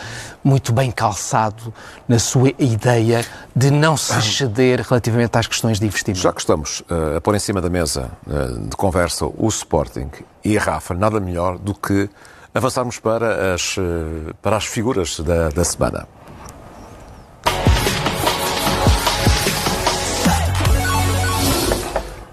muito 0.42 0.72
bem 0.72 0.90
calçado 0.90 1.72
na 2.08 2.18
sua 2.18 2.52
ideia 2.58 3.24
de 3.54 3.70
não 3.70 3.96
se 3.96 4.20
ceder 4.22 4.80
relativamente 4.80 5.36
às 5.36 5.46
questões 5.46 5.78
de 5.78 5.86
investimento. 5.86 6.20
Já 6.20 6.32
que 6.32 6.40
estamos 6.40 6.82
eh, 6.90 7.16
a 7.16 7.20
pôr 7.20 7.34
em 7.34 7.38
cima 7.38 7.60
da 7.60 7.70
mesa 7.70 8.10
eh, 8.28 8.68
de 8.68 8.76
conversa 8.76 9.26
o 9.26 9.48
Sporting 9.48 10.10
e 10.44 10.56
a 10.58 10.60
Rafa, 10.60 10.94
nada 10.94 11.20
melhor 11.20 11.58
do 11.58 11.74
que 11.74 12.08
avançarmos 12.54 12.98
para 12.98 13.54
as, 13.54 13.76
eh, 13.78 14.32
para 14.40 14.56
as 14.56 14.64
figuras 14.64 15.18
da, 15.20 15.48
da 15.48 15.64
semana. 15.64 16.06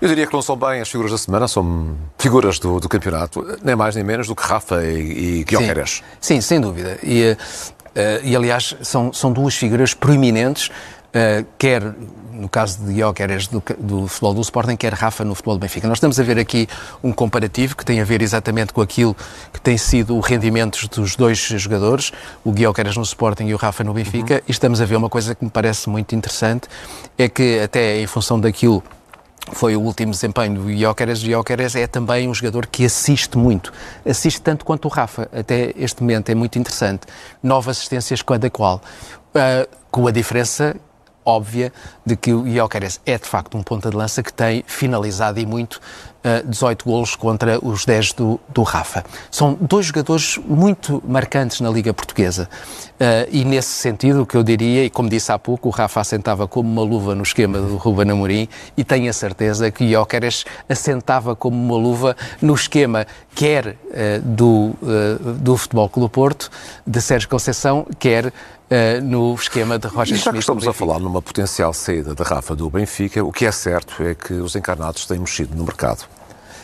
Eu 0.02 0.08
diria 0.08 0.26
que 0.26 0.34
não 0.34 0.42
são 0.42 0.56
bem 0.56 0.82
as 0.82 0.90
figuras 0.90 1.12
da 1.12 1.18
semana, 1.18 1.48
são 1.48 1.96
figuras 2.18 2.58
do, 2.58 2.80
do 2.80 2.90
campeonato, 2.90 3.46
nem 3.64 3.76
mais 3.76 3.96
nem 3.96 4.04
menos 4.04 4.28
do 4.28 4.36
que 4.36 4.42
Rafa 4.42 4.84
e, 4.84 5.42
e 5.42 5.44
Guioqueres. 5.44 6.02
Sim, 6.20 6.36
sim, 6.36 6.42
sem 6.42 6.60
dúvida. 6.60 6.98
E, 7.04 7.38
eh, 7.94 8.22
e 8.24 8.36
aliás, 8.36 8.76
são, 8.82 9.14
são 9.14 9.32
duas 9.32 9.56
figuras 9.56 9.94
proeminentes, 9.94 10.72
eh, 11.14 11.46
quer 11.56 11.94
no 12.34 12.50
caso 12.50 12.84
de 12.84 12.94
Guioqueres 12.94 13.48
do, 13.48 13.62
do 13.78 14.08
futebol 14.08 14.34
do 14.34 14.42
Sporting, 14.42 14.76
quer 14.76 14.94
Rafa 14.94 15.24
no 15.24 15.36
futebol 15.36 15.56
do 15.56 15.60
Benfica. 15.60 15.88
Nós 15.88 15.98
estamos 15.98 16.20
a 16.20 16.24
ver 16.24 16.40
aqui 16.40 16.68
um 17.04 17.12
comparativo 17.12 17.76
que 17.78 17.86
tem 17.86 18.02
a 18.02 18.04
ver 18.04 18.24
exatamente 18.24 18.74
com 18.74 18.82
aquilo 18.82 19.16
que 19.54 19.62
tem 19.62 19.78
sido 19.78 20.16
o 20.16 20.20
rendimento 20.20 20.88
dos 20.88 21.16
dois 21.16 21.38
jogadores, 21.38 22.12
o 22.44 22.52
Guioqueres 22.52 22.98
no 22.98 23.04
Sporting 23.04 23.46
e 23.46 23.54
o 23.54 23.58
Rafa 23.58 23.84
no 23.84 23.94
Benfica, 23.94 24.42
e 24.48 24.52
estamos 24.52 24.82
a 24.82 24.86
ver 24.86 24.96
uma 24.96 25.10
coisa 25.10 25.36
que 25.36 25.44
me 25.44 25.52
parece 25.52 25.88
muito 25.88 26.16
interessante, 26.16 26.68
é 27.18 27.30
que 27.30 27.60
até 27.60 28.02
em 28.02 28.08
função 28.08 28.40
daquilo 28.40 28.84
foi 29.52 29.76
o 29.76 29.82
último 29.82 30.12
desempenho 30.12 30.62
do 30.62 30.78
Jóqueres. 30.78 31.22
O 31.24 31.26
Jóqueres 31.26 31.76
é 31.76 31.88
também 31.88 32.30
um 32.30 32.34
jogador 32.34 32.68
que 32.68 32.86
assiste 32.86 33.38
muito. 33.38 33.74
Assiste 34.06 34.42
tanto 34.42 34.64
quanto 34.64 34.86
o 34.86 34.88
Rafa. 34.88 35.28
Até 35.34 35.74
este 35.76 36.02
momento 36.02 36.30
é 36.30 36.36
muito 36.36 36.60
interessante. 36.60 37.08
Nove 37.42 37.72
assistências 37.72 38.22
cada 38.22 38.50
qual. 38.50 38.82
Uh, 39.34 39.68
com 39.90 40.08
a 40.08 40.12
diferença 40.12 40.76
óbvia 41.26 41.72
de 42.06 42.16
que 42.16 42.34
o 42.34 42.50
Jóqueres 42.52 43.00
é 43.06 43.18
de 43.18 43.26
facto 43.26 43.58
um 43.58 43.64
ponta 43.64 43.90
de 43.90 43.96
lança 43.96 44.24
que 44.24 44.34
tem 44.34 44.64
finalizado 44.66 45.40
e 45.40 45.46
muito 45.46 45.80
uh, 46.22 46.48
18 46.48 46.86
golos 46.86 47.16
contra 47.16 47.64
os 47.64 47.86
10 47.86 48.14
do, 48.14 48.40
do 48.50 48.64
Rafa. 48.64 49.04
São 49.30 49.58
dois 49.60 49.88
jogadores 49.88 50.40
muito 50.46 51.02
marcantes 51.08 51.62
na 51.62 51.70
Liga 51.70 51.94
Portuguesa. 51.94 52.50
Uh, 52.94 53.28
e 53.32 53.44
nesse 53.44 53.70
sentido, 53.70 54.24
o 54.24 54.26
que 54.26 54.36
eu 54.36 54.44
diria, 54.44 54.86
e 54.86 54.90
como 54.90 55.10
disse 55.10 55.32
há 55.32 55.40
pouco, 55.40 55.70
o 55.70 55.72
Rafa 55.72 56.02
assentava 56.02 56.48
como 56.48 56.70
uma 56.70 56.84
luva 56.84 57.16
no 57.16 57.24
esquema 57.24 57.60
do 57.60 57.78
Ruben 57.78 58.12
Amorim 58.12 58.48
e 58.76 58.84
tenho 58.84 59.10
a 59.10 59.14
certeza 59.14 59.72
que 59.72 59.92
Jóqueres 59.92 60.46
assentava 60.68 61.36
como 61.36 61.58
uma 61.58 61.78
luva 61.82 62.16
no 62.42 62.54
esquema 62.54 63.06
quer 63.34 63.68
uh, 63.68 64.22
do, 64.24 64.76
do 65.40 65.58
Futebol 65.58 65.90
Clube 65.90 66.12
Porto, 66.12 66.50
de 66.86 67.02
Sérgio 67.02 67.30
Conceição, 67.30 67.86
quer 68.00 68.32
Uh, 68.72 69.02
no 69.04 69.36
esquema 69.36 69.78
de 69.78 69.86
Roger 69.86 70.16
E 70.16 70.18
já 70.18 70.32
que 70.32 70.38
Schmidt. 70.38 70.40
estamos 70.40 70.66
a 70.66 70.72
falar 70.72 70.98
numa 70.98 71.22
potencial 71.22 71.74
saída 71.74 72.16
da 72.16 72.24
Rafa 72.24 72.56
do 72.56 72.70
Benfica, 72.70 73.22
o 73.22 73.30
que 73.30 73.46
é 73.46 73.52
certo 73.52 74.02
é 74.02 74.16
que 74.16 74.32
os 74.36 74.56
encarnados 74.56 75.06
têm 75.06 75.20
mexido 75.20 75.54
no 75.58 75.66
mercado 75.66 76.06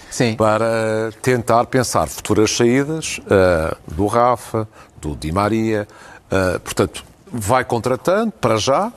Sim. 0.09 0.33
para 0.37 1.11
tentar 1.21 1.65
pensar 1.65 2.07
futuras 2.07 2.55
saídas 2.55 3.19
uh, 3.19 3.75
do 3.93 4.07
Rafa, 4.07 4.65
do 5.01 5.17
Di 5.17 5.33
Maria. 5.33 5.85
Uh, 6.31 6.57
portanto, 6.61 7.03
vai 7.29 7.65
contratando 7.65 8.31
para 8.31 8.55
já, 8.55 8.89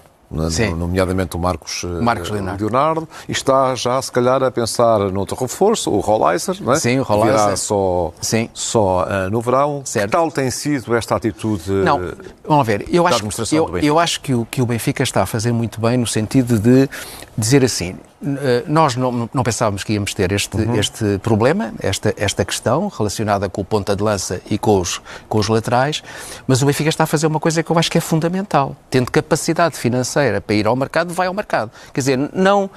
Sim. 0.50 0.74
nomeadamente 0.74 1.36
o 1.36 1.38
Marcos, 1.38 1.82
uh, 1.82 2.02
Marcos 2.02 2.30
Leonardo. 2.30 2.64
Leonardo, 2.64 3.08
e 3.28 3.32
está 3.32 3.74
já, 3.74 4.00
se 4.00 4.12
calhar, 4.12 4.42
a 4.42 4.50
pensar 4.50 4.98
noutro 5.10 5.36
reforço, 5.36 5.90
o 5.90 5.98
Rolleiser, 6.00 6.56
não 6.60 6.72
é? 6.72 6.76
Sim, 6.76 7.00
o 7.00 7.04
Que 7.04 7.20
virá 7.22 7.56
só, 7.56 8.12
Sim. 8.20 8.48
só 8.54 9.04
uh, 9.04 9.30
no 9.30 9.40
verão. 9.40 9.82
Certo. 9.84 10.06
Que 10.06 10.12
tal 10.12 10.30
tem 10.30 10.50
sido 10.50 10.94
esta 10.94 11.16
atitude? 11.16 11.70
Não, 11.70 12.00
vamos 12.46 12.66
ver. 12.66 12.86
Eu 12.90 13.02
da 13.02 13.08
acho, 13.08 13.16
administração 13.18 13.58
eu, 13.58 13.66
do 13.66 13.72
Benfica. 13.72 13.86
eu 13.86 13.98
acho 13.98 14.20
que 14.20 14.34
o, 14.34 14.46
que 14.48 14.62
o 14.62 14.66
Benfica 14.66 15.02
está 15.02 15.22
a 15.22 15.26
fazer 15.26 15.52
muito 15.52 15.80
bem 15.80 15.96
no 15.96 16.06
sentido 16.06 16.58
de 16.58 16.88
dizer 17.36 17.64
assim: 17.64 17.90
eh, 17.90 18.09
nós 18.66 18.96
não, 18.96 19.30
não, 19.32 19.42
pensávamos 19.42 19.82
que 19.82 19.94
íamos 19.94 20.12
ter 20.12 20.30
este, 20.32 20.56
uhum. 20.56 20.76
este 20.76 21.18
problema, 21.22 21.72
esta, 21.80 22.14
esta 22.16 22.44
questão 22.44 22.88
relacionada 22.88 23.48
com 23.48 23.62
o 23.62 23.64
ponta 23.64 23.96
de 23.96 24.02
lança 24.02 24.40
e 24.50 24.58
com 24.58 24.78
os, 24.78 25.00
com 25.28 25.38
os 25.38 25.48
laterais, 25.48 26.02
mas 26.46 26.62
o 26.62 26.66
Benfica 26.66 26.88
está 26.88 27.04
a 27.04 27.06
fazer 27.06 27.26
uma 27.26 27.40
coisa 27.40 27.62
que 27.62 27.70
eu 27.70 27.78
acho 27.78 27.90
que 27.90 27.98
é 27.98 28.00
fundamental. 28.00 28.76
Tendo 28.90 29.10
capacidade 29.10 29.76
financeira 29.76 30.40
para 30.40 30.54
ir 30.54 30.66
ao 30.66 30.76
mercado, 30.76 31.14
vai 31.14 31.26
ao 31.26 31.34
mercado. 31.34 31.70
Quer 31.92 32.00
dizer, 32.00 32.18
não, 32.32 32.64
uh, 32.64 32.70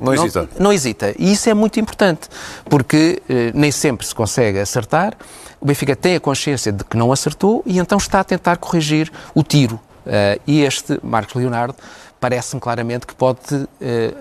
não, 0.00 0.14
não, 0.14 0.14
hesita. 0.14 0.48
não 0.58 0.72
hesita. 0.72 1.14
E 1.18 1.32
isso 1.32 1.48
é 1.48 1.54
muito 1.54 1.78
importante, 1.78 2.28
porque 2.68 3.22
uh, 3.28 3.34
nem 3.58 3.70
sempre 3.70 4.06
se 4.06 4.14
consegue 4.14 4.58
acertar. 4.58 5.14
O 5.60 5.66
Benfica 5.66 5.94
tem 5.94 6.16
a 6.16 6.20
consciência 6.20 6.72
de 6.72 6.84
que 6.84 6.96
não 6.96 7.12
acertou 7.12 7.62
e 7.66 7.78
então 7.78 7.98
está 7.98 8.20
a 8.20 8.24
tentar 8.24 8.56
corrigir 8.56 9.12
o 9.34 9.42
tiro. 9.42 9.80
Uh, 10.06 10.40
e 10.46 10.62
este 10.62 10.98
Marcos 11.02 11.34
Leonardo 11.34 11.74
parece-me 12.20 12.60
claramente 12.60 13.06
que 13.06 13.14
pode 13.14 13.54
uh, 13.54 13.68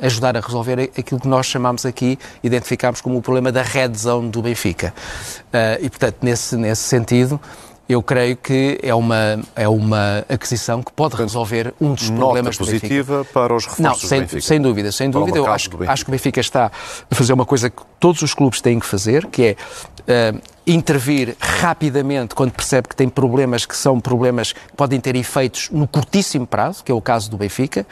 ajudar 0.01 0.37
a 0.37 0.39
resolver 0.39 0.91
aquilo 0.97 1.19
que 1.19 1.27
nós 1.27 1.45
chamamos 1.45 1.85
aqui, 1.85 2.17
identificamos 2.43 3.01
como 3.01 3.17
o 3.17 3.21
problema 3.21 3.51
da 3.51 3.61
red 3.61 3.93
zone 3.95 4.29
do 4.29 4.41
Benfica. 4.41 4.93
Uh, 5.47 5.83
e, 5.83 5.89
portanto, 5.89 6.17
nesse, 6.21 6.55
nesse 6.55 6.83
sentido, 6.83 7.39
eu 7.89 8.03
creio 8.03 8.35
que 8.35 8.77
é 8.83 8.93
uma, 8.93 9.39
é 9.55 9.67
uma 9.67 10.25
aquisição 10.27 10.83
que 10.83 10.91
pode 10.91 11.15
resolver 11.15 11.73
um 11.79 11.93
dos 11.93 12.09
Nota 12.09 12.21
problemas 12.21 12.57
positiva 12.57 13.25
para 13.33 13.55
os 13.55 13.65
reforços 13.65 14.01
Não, 14.01 14.09
sem, 14.09 14.19
do 14.19 14.21
Benfica. 14.23 14.41
sem 14.41 14.61
dúvida, 14.61 14.91
sem 14.91 15.09
dúvida. 15.09 15.37
Eu 15.37 15.47
acho, 15.47 15.69
acho 15.87 16.03
que 16.03 16.09
o 16.09 16.11
Benfica 16.11 16.41
está 16.41 16.71
a 17.09 17.15
fazer 17.15 17.31
uma 17.31 17.45
coisa 17.45 17.69
que 17.69 17.81
todos 17.99 18.21
os 18.21 18.33
clubes 18.33 18.59
têm 18.59 18.79
que 18.79 18.85
fazer, 18.85 19.25
que 19.27 19.55
é 20.07 20.33
uh, 20.33 20.56
intervir 20.67 21.35
rapidamente 21.39 22.35
quando 22.35 22.51
percebe 22.51 22.89
que 22.89 22.95
tem 22.95 23.07
problemas 23.07 23.65
que 23.65 23.75
são 23.75 24.01
problemas 24.01 24.51
que 24.51 24.75
podem 24.75 24.99
ter 24.99 25.15
efeitos 25.15 25.69
no 25.71 25.87
curtíssimo 25.87 26.45
prazo, 26.45 26.83
que 26.83 26.91
é 26.91 26.95
o 26.95 27.01
caso 27.01 27.31
do 27.31 27.37
Benfica, 27.37 27.87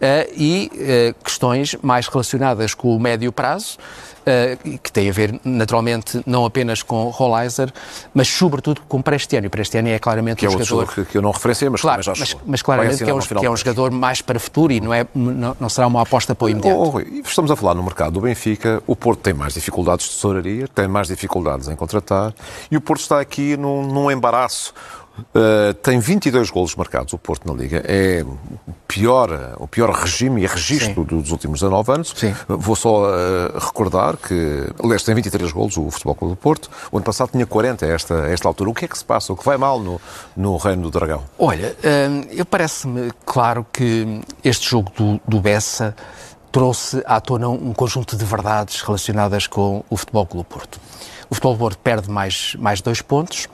uh, 0.00 0.32
e 0.36 0.70
uh, 0.74 1.24
questões 1.24 1.76
mais 1.80 2.08
relacionadas 2.08 2.74
com 2.74 2.94
o 2.94 2.98
médio 2.98 3.30
prazo, 3.30 3.78
uh, 4.22 4.78
que 4.78 4.90
tem 4.90 5.08
a 5.08 5.12
ver, 5.12 5.40
naturalmente, 5.44 6.20
não 6.26 6.44
apenas 6.44 6.82
com 6.82 7.08
Rollizer, 7.10 7.72
mas 8.12 8.26
sobretudo 8.26 8.80
com 8.88 9.00
Prestiano. 9.00 9.46
E 9.46 9.48
Prestiano 9.48 9.88
é 9.88 9.98
claramente 10.00 10.38
que 10.38 10.48
um 10.48 10.60
é 10.60 10.64
jogador... 10.64 10.92
Que, 10.92 11.04
que 11.04 11.18
eu 11.18 11.22
não 11.22 11.30
referenciei, 11.30 11.70
mas 11.70 11.80
claro, 11.80 12.02
mas, 12.06 12.36
mas, 12.44 12.62
claramente 12.62 13.04
que 13.04 13.08
é, 13.08 13.14
um, 13.14 13.20
que 13.20 13.46
é 13.46 13.50
um 13.50 13.56
jogador 13.56 13.92
mais 13.92 14.20
para 14.20 14.40
futuro 14.40 14.72
e 14.72 14.80
não, 14.80 14.92
é, 14.92 15.06
não, 15.14 15.56
não 15.60 15.68
será 15.68 15.86
uma 15.86 16.02
aposta 16.02 16.34
para 16.34 16.46
o 16.46 16.48
imediato. 16.48 16.76
Oh, 16.76 16.96
oh, 16.96 17.00
estamos 17.00 17.52
a 17.52 17.56
falar 17.56 17.74
no 17.74 17.84
mercado 17.84 18.14
do 18.14 18.20
Benfica, 18.20 18.82
o 18.84 18.96
Porto 18.96 19.20
tem 19.20 19.32
mais 19.32 19.54
dificuldades 19.54 20.06
de 20.06 20.14
tesouraria, 20.16 20.66
tem 20.66 20.88
mais 20.88 21.06
dificuldades 21.06 21.68
em 21.68 21.76
contratar 21.76 22.15
e 22.70 22.76
o 22.76 22.80
Porto 22.80 23.00
está 23.00 23.20
aqui 23.20 23.56
num, 23.56 23.86
num 23.86 24.10
embaraço. 24.10 24.72
Uh, 25.34 25.72
tem 25.82 25.98
22 25.98 26.50
golos 26.50 26.74
marcados 26.74 27.12
o 27.12 27.18
Porto 27.18 27.50
na 27.50 27.54
Liga. 27.58 27.82
É 27.86 28.22
o 28.22 28.72
pior, 28.86 29.54
o 29.58 29.66
pior 29.66 29.90
regime 29.90 30.42
e 30.42 30.46
registro 30.46 30.94
Sim. 30.94 31.04
dos 31.04 31.30
últimos 31.30 31.60
19 31.60 31.92
anos. 31.92 32.14
Sim. 32.14 32.34
Vou 32.46 32.76
só 32.76 33.04
uh, 33.04 33.58
recordar 33.58 34.16
que, 34.16 34.68
aliás, 34.82 35.02
tem 35.02 35.14
23 35.14 35.50
golos 35.52 35.76
o 35.76 35.90
Futebol 35.90 36.14
Clube 36.14 36.34
do 36.34 36.36
Porto. 36.36 36.70
O 36.92 36.98
ano 36.98 37.04
passado 37.04 37.30
tinha 37.30 37.46
40 37.46 37.86
a 37.86 37.88
esta, 37.88 38.22
a 38.24 38.30
esta 38.30 38.46
altura. 38.46 38.70
O 38.70 38.74
que 38.74 38.84
é 38.84 38.88
que 38.88 38.98
se 38.98 39.04
passa? 39.04 39.32
O 39.32 39.36
que 39.36 39.44
vai 39.44 39.56
mal 39.56 39.80
no, 39.80 40.00
no 40.36 40.56
Reino 40.58 40.82
do 40.82 40.90
Dragão? 40.90 41.22
Olha, 41.38 41.74
uh, 41.78 42.26
eu 42.30 42.44
parece-me 42.44 43.10
claro 43.24 43.66
que 43.72 44.20
este 44.44 44.68
jogo 44.68 44.92
do, 44.94 45.20
do 45.26 45.40
Bessa 45.40 45.96
trouxe 46.52 47.02
à 47.04 47.20
tona 47.20 47.48
um 47.48 47.72
conjunto 47.72 48.16
de 48.16 48.24
verdades 48.24 48.80
relacionadas 48.80 49.46
com 49.46 49.84
o 49.90 49.96
Futebol 49.96 50.26
Clube 50.26 50.48
do 50.48 50.54
Porto. 50.54 50.80
O 51.30 51.34
Futebol 51.34 51.56
Porto 51.56 51.78
perde 51.78 52.10
mais, 52.10 52.54
mais 52.58 52.80
dois 52.80 53.02
pontos. 53.02 53.48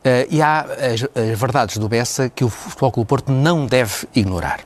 Uh, 0.00 0.24
e 0.30 0.40
há 0.40 0.60
as, 0.60 1.02
as, 1.14 1.38
verdades 1.38 1.76
do 1.76 1.86
Bessa 1.86 2.30
que 2.30 2.42
o 2.42 2.48
Futebol 2.48 2.90
Clube 2.90 3.06
Porto 3.06 3.30
não 3.30 3.66
deve 3.66 4.08
ignorar. 4.14 4.60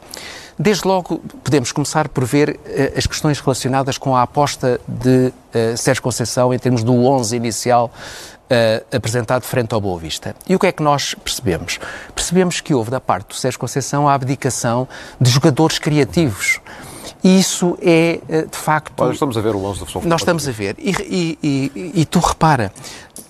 Desde 0.56 0.86
logo, 0.86 1.18
podemos 1.42 1.72
começar 1.72 2.08
por 2.08 2.24
ver 2.24 2.50
uh, 2.50 2.96
as 2.96 3.04
questões 3.04 3.40
relacionadas 3.40 3.98
com 3.98 4.14
a 4.14 4.22
aposta 4.22 4.80
de 4.86 5.32
uh, 5.52 5.76
Sérgio 5.76 6.00
Conceição 6.00 6.54
em 6.54 6.58
termos 6.58 6.84
do 6.84 6.94
11 6.94 7.36
inicial 7.36 7.90
apresentado 8.92 9.42
frente 9.42 9.74
ao 9.74 9.80
Boa 9.80 9.98
Vista. 9.98 10.36
E 10.46 10.54
o 10.54 10.58
que 10.60 10.66
é 10.66 10.70
que 10.70 10.82
nós 10.82 11.14
percebemos? 11.14 11.80
Percebemos 12.14 12.60
que 12.60 12.72
houve 12.72 12.90
da 12.90 13.00
parte 13.00 13.28
do 13.28 13.34
Sérgio 13.34 13.58
Conceição 13.58 14.06
a 14.06 14.14
abdicação 14.14 14.86
de 15.20 15.28
jogadores 15.28 15.78
criativos. 15.78 16.60
E 17.24 17.40
isso 17.40 17.76
é, 17.80 18.20
de 18.50 18.56
facto... 18.56 19.00
Olha, 19.00 19.12
estamos 19.12 19.36
a 19.38 19.40
ver 19.40 19.54
o 19.54 19.64
11 19.64 19.78
do 19.80 19.86
Futebol 19.86 20.08
Nós 20.08 20.20
estamos 20.20 20.46
a 20.46 20.52
ver. 20.52 20.76
E, 20.78 20.90
e, 21.00 21.38
e, 21.42 22.00
e 22.02 22.04
tu 22.04 22.18
repara, 22.18 22.70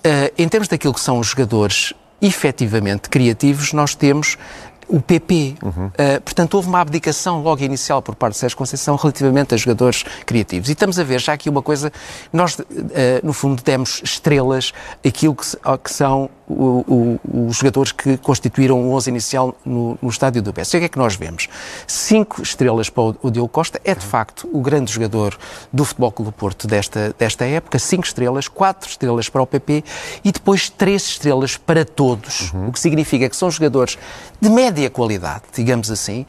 Uh, 0.05 0.29
em 0.37 0.47
termos 0.47 0.67
daquilo 0.67 0.93
que 0.93 0.99
são 0.99 1.17
os 1.17 1.29
jogadores 1.29 1.91
efetivamente 2.21 3.09
criativos, 3.09 3.73
nós 3.73 3.95
temos 3.95 4.37
o 4.87 5.01
PP. 5.01 5.55
Uhum. 5.63 5.87
Uh, 5.87 6.21
portanto, 6.23 6.53
houve 6.53 6.67
uma 6.67 6.79
abdicação 6.79 7.41
logo 7.41 7.63
inicial 7.63 8.03
por 8.03 8.13
parte 8.13 8.33
de 8.33 8.39
Sérgio 8.39 8.55
Conceição 8.55 8.95
relativamente 8.97 9.55
a 9.55 9.57
jogadores 9.57 10.03
criativos. 10.23 10.69
E 10.69 10.73
estamos 10.73 10.99
a 10.99 11.03
ver 11.03 11.19
já 11.19 11.33
aqui 11.33 11.49
uma 11.49 11.63
coisa, 11.63 11.91
nós, 12.31 12.59
uh, 12.59 12.65
no 13.23 13.33
fundo, 13.33 13.63
demos 13.63 13.99
estrelas 14.03 14.73
aquilo 15.03 15.33
que, 15.33 15.47
que 15.83 15.91
são 15.91 16.29
o, 16.47 17.19
o, 17.23 17.47
os 17.47 17.57
jogadores 17.57 17.91
que 17.91 18.17
constituíram 18.17 18.81
o 18.81 18.93
11 18.93 19.09
inicial 19.09 19.55
no, 19.65 19.97
no 20.01 20.09
estádio 20.09 20.41
do 20.41 20.53
PS. 20.53 20.73
E 20.73 20.77
o 20.77 20.79
que 20.79 20.85
é 20.85 20.89
que 20.89 20.97
nós 20.97 21.15
vemos? 21.15 21.47
Cinco 21.87 22.41
estrelas 22.41 22.89
para 22.89 23.03
o, 23.03 23.15
o 23.23 23.31
Diogo 23.31 23.49
Costa, 23.49 23.79
é 23.83 23.95
de 23.95 24.05
facto 24.05 24.49
o 24.51 24.61
grande 24.61 24.91
jogador 24.91 25.37
do 25.71 25.83
Futebol 25.85 26.11
Clube 26.11 26.31
do 26.31 26.33
Porto 26.33 26.67
desta, 26.67 27.13
desta 27.17 27.45
época, 27.45 27.77
cinco 27.79 28.05
estrelas, 28.05 28.47
quatro 28.47 28.89
estrelas 28.89 29.29
para 29.29 29.41
o 29.41 29.47
PP 29.47 29.83
e 30.23 30.31
depois 30.31 30.69
três 30.69 31.03
estrelas 31.03 31.57
para 31.57 31.85
todos, 31.85 32.51
uhum. 32.51 32.69
o 32.69 32.71
que 32.71 32.79
significa 32.79 33.29
que 33.29 33.35
são 33.35 33.49
jogadores 33.51 33.97
de 34.39 34.49
média 34.49 34.89
qualidade, 34.89 35.43
digamos 35.53 35.91
assim, 35.91 36.25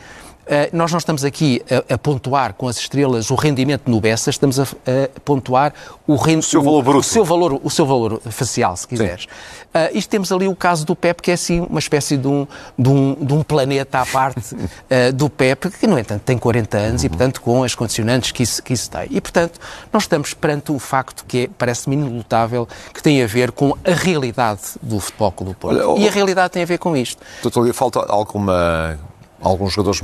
nós 0.73 0.93
não 0.93 0.99
estamos 0.99 1.25
aqui 1.25 1.63
a, 1.71 1.95
a, 1.95 1.99
pontuar 1.99 2.55
com 2.55 2.69
as 2.69 2.79
estrelas 2.79 3.31
o 3.31 3.35
rendimento 3.35 3.91
no 3.91 4.01
Bessa, 4.01 4.31
estamos 4.31 4.61
a, 4.61 4.63
a 4.63 5.21
pontuar 5.25 5.73
o, 6.07 6.17
rend... 6.17 6.39
o, 6.39 6.43
seu 6.43 6.63
valor 6.63 6.83
bruto. 6.83 7.01
O 7.01 7.03
seu 7.03 7.25
valor, 7.25 7.61
o 7.63 7.71
seu 7.71 7.87
valor 7.87 8.21
facial, 8.31 8.77
se 8.77 8.87
quiseres. 8.87 9.25
Uh, 9.25 9.93
isto 9.93 10.09
temos 10.09 10.31
ali 10.31 10.47
o 10.47 10.55
caso 10.55 10.87
do 10.87 10.95
PEP, 10.95 11.21
que 11.21 11.31
é 11.31 11.35
assim 11.35 11.61
uma 11.61 11.79
espécie 11.79 12.17
de 12.17 12.29
um, 12.29 12.47
de 12.79 12.89
um, 12.89 13.15
de 13.15 13.35
um 13.35 13.43
planeta 13.43 14.01
à 14.01 14.07
parte 14.07 14.55
uh, 14.55 15.13
do 15.13 15.29
PEP, 15.29 15.71
que, 15.71 15.87
no 15.87 15.99
entanto, 15.99 16.23
tem 16.23 16.39
40 16.39 16.79
anos 16.79 17.03
uhum. 17.03 17.07
e, 17.07 17.09
portanto, 17.09 17.41
com 17.41 17.65
as 17.65 17.75
condicionantes 17.75 18.33
que 18.33 18.43
isso, 18.43 18.63
que 18.63 18.73
isso 18.73 18.91
tem. 18.91 19.09
E, 19.11 19.21
portanto, 19.21 19.61
nós 19.93 20.05
estamos 20.05 20.33
perante 20.33 20.73
o 20.73 20.79
facto 20.79 21.25
que 21.27 21.45
é, 21.45 21.51
parece-me 21.59 21.97
inelutável, 21.97 22.69
que 22.95 23.03
tem 23.03 23.23
a 23.23 23.27
ver 23.27 23.53
com 23.53 23.77
a 23.85 23.93
realidade 23.93 24.61
do 24.81 25.01
Futebol 25.01 25.33
Clube 25.33 25.53
do 25.53 25.57
Porto. 25.57 25.79
Olha, 25.79 26.01
e 26.01 26.09
a 26.09 26.11
realidade 26.11 26.53
tem 26.53 26.63
a 26.63 26.67
ver 26.67 26.79
com 26.79 26.97
isto. 26.97 27.23
Doutor, 27.43 27.73
falta 27.75 28.01
alguma 28.09 28.99
alguns 29.41 29.73
jogadores 29.73 30.01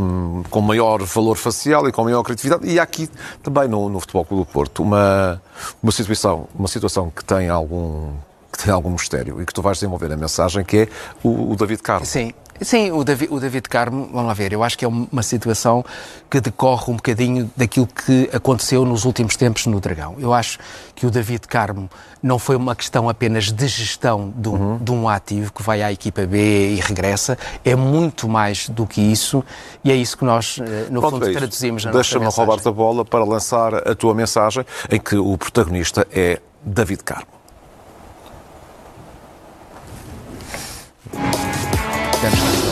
com 0.50 0.60
maior 0.60 1.02
valor 1.02 1.36
facial 1.36 1.88
e 1.88 1.92
com 1.92 2.04
maior 2.04 2.22
criatividade. 2.22 2.66
E 2.68 2.78
há 2.78 2.82
aqui 2.82 3.08
também 3.42 3.68
no, 3.68 3.88
no 3.88 4.00
Futebol 4.00 4.24
Clube 4.24 4.44
do 4.44 4.52
Porto 4.52 4.82
uma, 4.82 5.40
uma, 5.82 5.92
situação, 5.92 6.48
uma 6.54 6.68
situação 6.68 7.10
que 7.10 7.24
tem 7.24 7.48
algum 7.48 8.10
que 8.52 8.64
tem 8.64 8.72
algum 8.72 8.90
mistério 8.90 9.40
e 9.40 9.46
que 9.46 9.54
tu 9.54 9.62
vais 9.62 9.78
desenvolver 9.78 10.12
a 10.12 10.16
mensagem, 10.16 10.62
que 10.62 10.76
é 10.76 10.88
o, 11.22 11.52
o 11.52 11.56
David 11.56 11.82
Carlos. 11.82 12.06
Sim, 12.06 12.34
Sim, 12.64 12.92
o 12.92 13.04
David, 13.04 13.32
o 13.32 13.40
David 13.40 13.68
Carmo, 13.68 14.08
vamos 14.12 14.26
lá 14.26 14.34
ver, 14.34 14.52
eu 14.52 14.62
acho 14.62 14.78
que 14.78 14.84
é 14.84 14.88
uma 14.88 15.22
situação 15.22 15.84
que 16.30 16.40
decorre 16.40 16.92
um 16.92 16.96
bocadinho 16.96 17.50
daquilo 17.56 17.86
que 17.86 18.28
aconteceu 18.32 18.84
nos 18.84 19.04
últimos 19.04 19.36
tempos 19.36 19.66
no 19.66 19.80
Dragão. 19.80 20.16
Eu 20.18 20.32
acho 20.32 20.58
que 20.94 21.06
o 21.06 21.10
David 21.10 21.46
Carmo 21.48 21.90
não 22.22 22.38
foi 22.38 22.56
uma 22.56 22.74
questão 22.76 23.08
apenas 23.08 23.50
de 23.50 23.66
gestão 23.66 24.32
de 24.36 24.48
um, 24.48 24.52
uhum. 24.52 24.78
de 24.78 24.92
um 24.92 25.08
ativo 25.08 25.52
que 25.52 25.62
vai 25.62 25.82
à 25.82 25.92
equipa 25.92 26.26
B 26.26 26.74
e 26.74 26.80
regressa, 26.80 27.36
é 27.64 27.74
muito 27.74 28.28
mais 28.28 28.68
do 28.68 28.86
que 28.86 29.00
isso 29.00 29.44
e 29.82 29.90
é 29.90 29.94
isso 29.94 30.16
que 30.16 30.24
nós, 30.24 30.58
eh, 30.60 30.86
no 30.90 31.00
Pronto, 31.00 31.14
fundo, 31.14 31.28
é 31.28 31.32
traduzimos 31.32 31.84
na 31.84 31.90
Deixa-me 31.90 32.26
roubar-te 32.26 32.68
a 32.68 32.72
bola 32.72 33.04
para 33.04 33.24
lançar 33.24 33.74
a 33.74 33.94
tua 33.94 34.14
mensagem 34.14 34.64
em 34.90 35.00
que 35.00 35.16
o 35.16 35.36
protagonista 35.36 36.06
é 36.12 36.40
David 36.64 37.02
Carmo. 37.02 37.41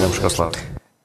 Vamos 0.01 0.19
cancelar. 0.19 0.53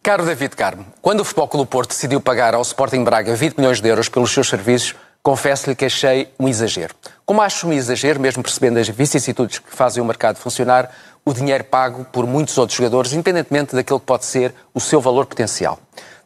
Caro 0.01 0.25
David 0.25 0.55
Carmo, 0.55 0.86
quando 1.01 1.19
o 1.19 1.25
Futebol 1.25 1.49
Clube 1.49 1.69
Porto 1.69 1.89
decidiu 1.89 2.21
pagar 2.21 2.53
ao 2.53 2.62
Sporting 2.62 3.03
Braga 3.03 3.36
20 3.36 3.58
milhões 3.58 3.81
de 3.81 3.89
euros 3.89 4.08
pelos 4.08 4.31
seus 4.31 4.47
serviços, 4.47 4.95
confesso-lhe 5.21 5.75
que 5.75 5.84
achei 5.84 6.29
um 6.39 6.47
exagero. 6.47 6.95
Como 7.25 7.41
acho 7.41 7.67
um 7.67 7.73
exagero, 7.73 8.21
mesmo 8.21 8.41
percebendo 8.41 8.79
as 8.79 8.88
vicissitudes 8.88 9.60
que 9.60 9.75
fazem 9.75 10.01
o 10.01 10.05
mercado 10.05 10.38
funcionar, 10.38 10.89
o 11.25 11.34
dinheiro 11.34 11.65
pago 11.65 12.05
por 12.05 12.25
muitos 12.25 12.58
outros 12.58 12.77
jogadores, 12.77 13.12
independentemente 13.12 13.75
daquilo 13.75 13.99
que 13.99 14.05
pode 14.05 14.23
ser 14.23 14.53
o 14.73 14.79
seu 14.79 15.01
valor 15.01 15.25
potencial. 15.25 15.77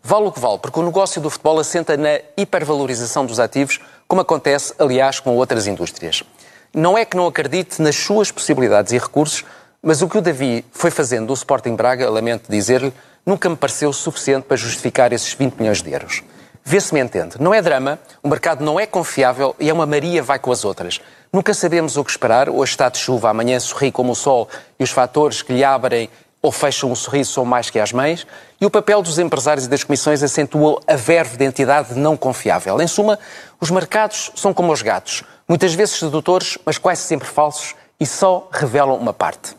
Vale 0.03 0.27
o 0.27 0.32
que 0.32 0.39
vale, 0.39 0.60
porque 0.60 0.79
o 0.79 0.84
negócio 0.84 1.19
do 1.19 1.29
futebol 1.32 1.58
assenta 1.60 1.97
na 1.97 2.19
hipervalorização 2.38 3.25
dos 3.25 3.39
ativos, 3.39 3.79
como 4.08 4.21
acontece, 4.21 4.75
aliás, 4.77 5.19
com 5.19 5.36
outras 5.36 5.65
indústrias. 5.65 6.21
Não 6.71 6.95
é 6.95 7.03
que 7.03 7.17
não 7.17 7.25
acredite 7.25 7.82
nas 7.82 7.95
suas 7.95 8.32
possibilidades 8.32 8.91
e 8.91 8.97
recursos, 8.99 9.43
mas 9.82 10.02
o 10.02 10.10
que 10.10 10.18
o 10.18 10.22
Davi 10.22 10.65
foi 10.72 10.92
fazendo 10.92 11.28
do 11.28 11.34
Sporting 11.34 11.76
Braga, 11.76 12.10
lamento 12.10 12.52
dizer-lhe, 12.52 12.94
nunca 13.26 13.50
me 13.50 13.56
pareceu 13.56 13.92
suficiente 13.94 14.44
para 14.44 14.58
justificar 14.58 15.13
esses 15.13 15.34
20 15.34 15.56
milhões 15.56 15.82
de 15.82 15.92
euros. 15.92 16.24
Vê 16.63 16.80
se 16.80 16.94
me 16.94 17.00
entende. 17.00 17.36
Não 17.39 17.54
é 17.54 17.62
drama, 17.62 17.98
o 18.22 18.28
mercado 18.28 18.63
não 18.63 18.80
é 18.80 18.86
confiável 18.86 19.56
e 19.60 19.70
é 19.70 19.74
uma 19.74 19.86
Maria 19.86 20.22
vai 20.22 20.38
com 20.38 20.52
as 20.52 20.65
outras. 20.65 21.00
Nunca 21.32 21.54
sabemos 21.54 21.98
o 21.98 22.04
que 22.04 22.12
esperar. 22.12 22.50
Hoje 22.50 22.72
está 22.72 22.89
de 22.89 22.98
chuva, 22.98 23.30
amanhã 23.30 23.60
sorri 23.60 23.92
como 23.92 24.12
o 24.12 24.15
sol 24.15 24.50
e 24.78 24.84
os 24.84 24.92
fatores 24.92 25.42
que 25.42 25.54
lhe 25.54 25.63
abrem 25.63 26.10
ou 26.42 26.52
fecham 26.52 26.92
um 26.92 26.96
sorriso 26.96 27.34
são 27.34 27.46
mais 27.46 27.70
que 27.70 27.80
as 27.80 27.92
mães, 27.92 28.26
e 28.62 28.65
o 28.65 28.70
papel 28.70 29.02
dos 29.02 29.20
empresários 29.20 29.65
e 29.65 29.70
das 29.70 29.84
comissões 29.84 30.24
acentua 30.24 30.80
a 30.88 30.96
verve 30.96 31.38
de 31.38 31.44
entidade 31.44 31.96
não 31.96 32.15
confiável. 32.15 32.80
Em 32.82 32.88
suma, 32.88 33.20
os 33.60 33.70
mercados 33.70 34.32
são 34.36 34.54
como 34.54 34.72
os 34.72 34.82
gatos, 34.82 35.24
muitas 35.48 35.74
vezes 35.74 36.00
sedutores, 36.00 36.58
mas 36.65 36.78
quase 36.78 37.02
sempre 37.02 37.28
falsos, 37.28 37.76
e 38.00 38.06
só 38.06 38.48
revelam 38.52 38.96
uma 38.96 39.12
parte. 39.12 39.59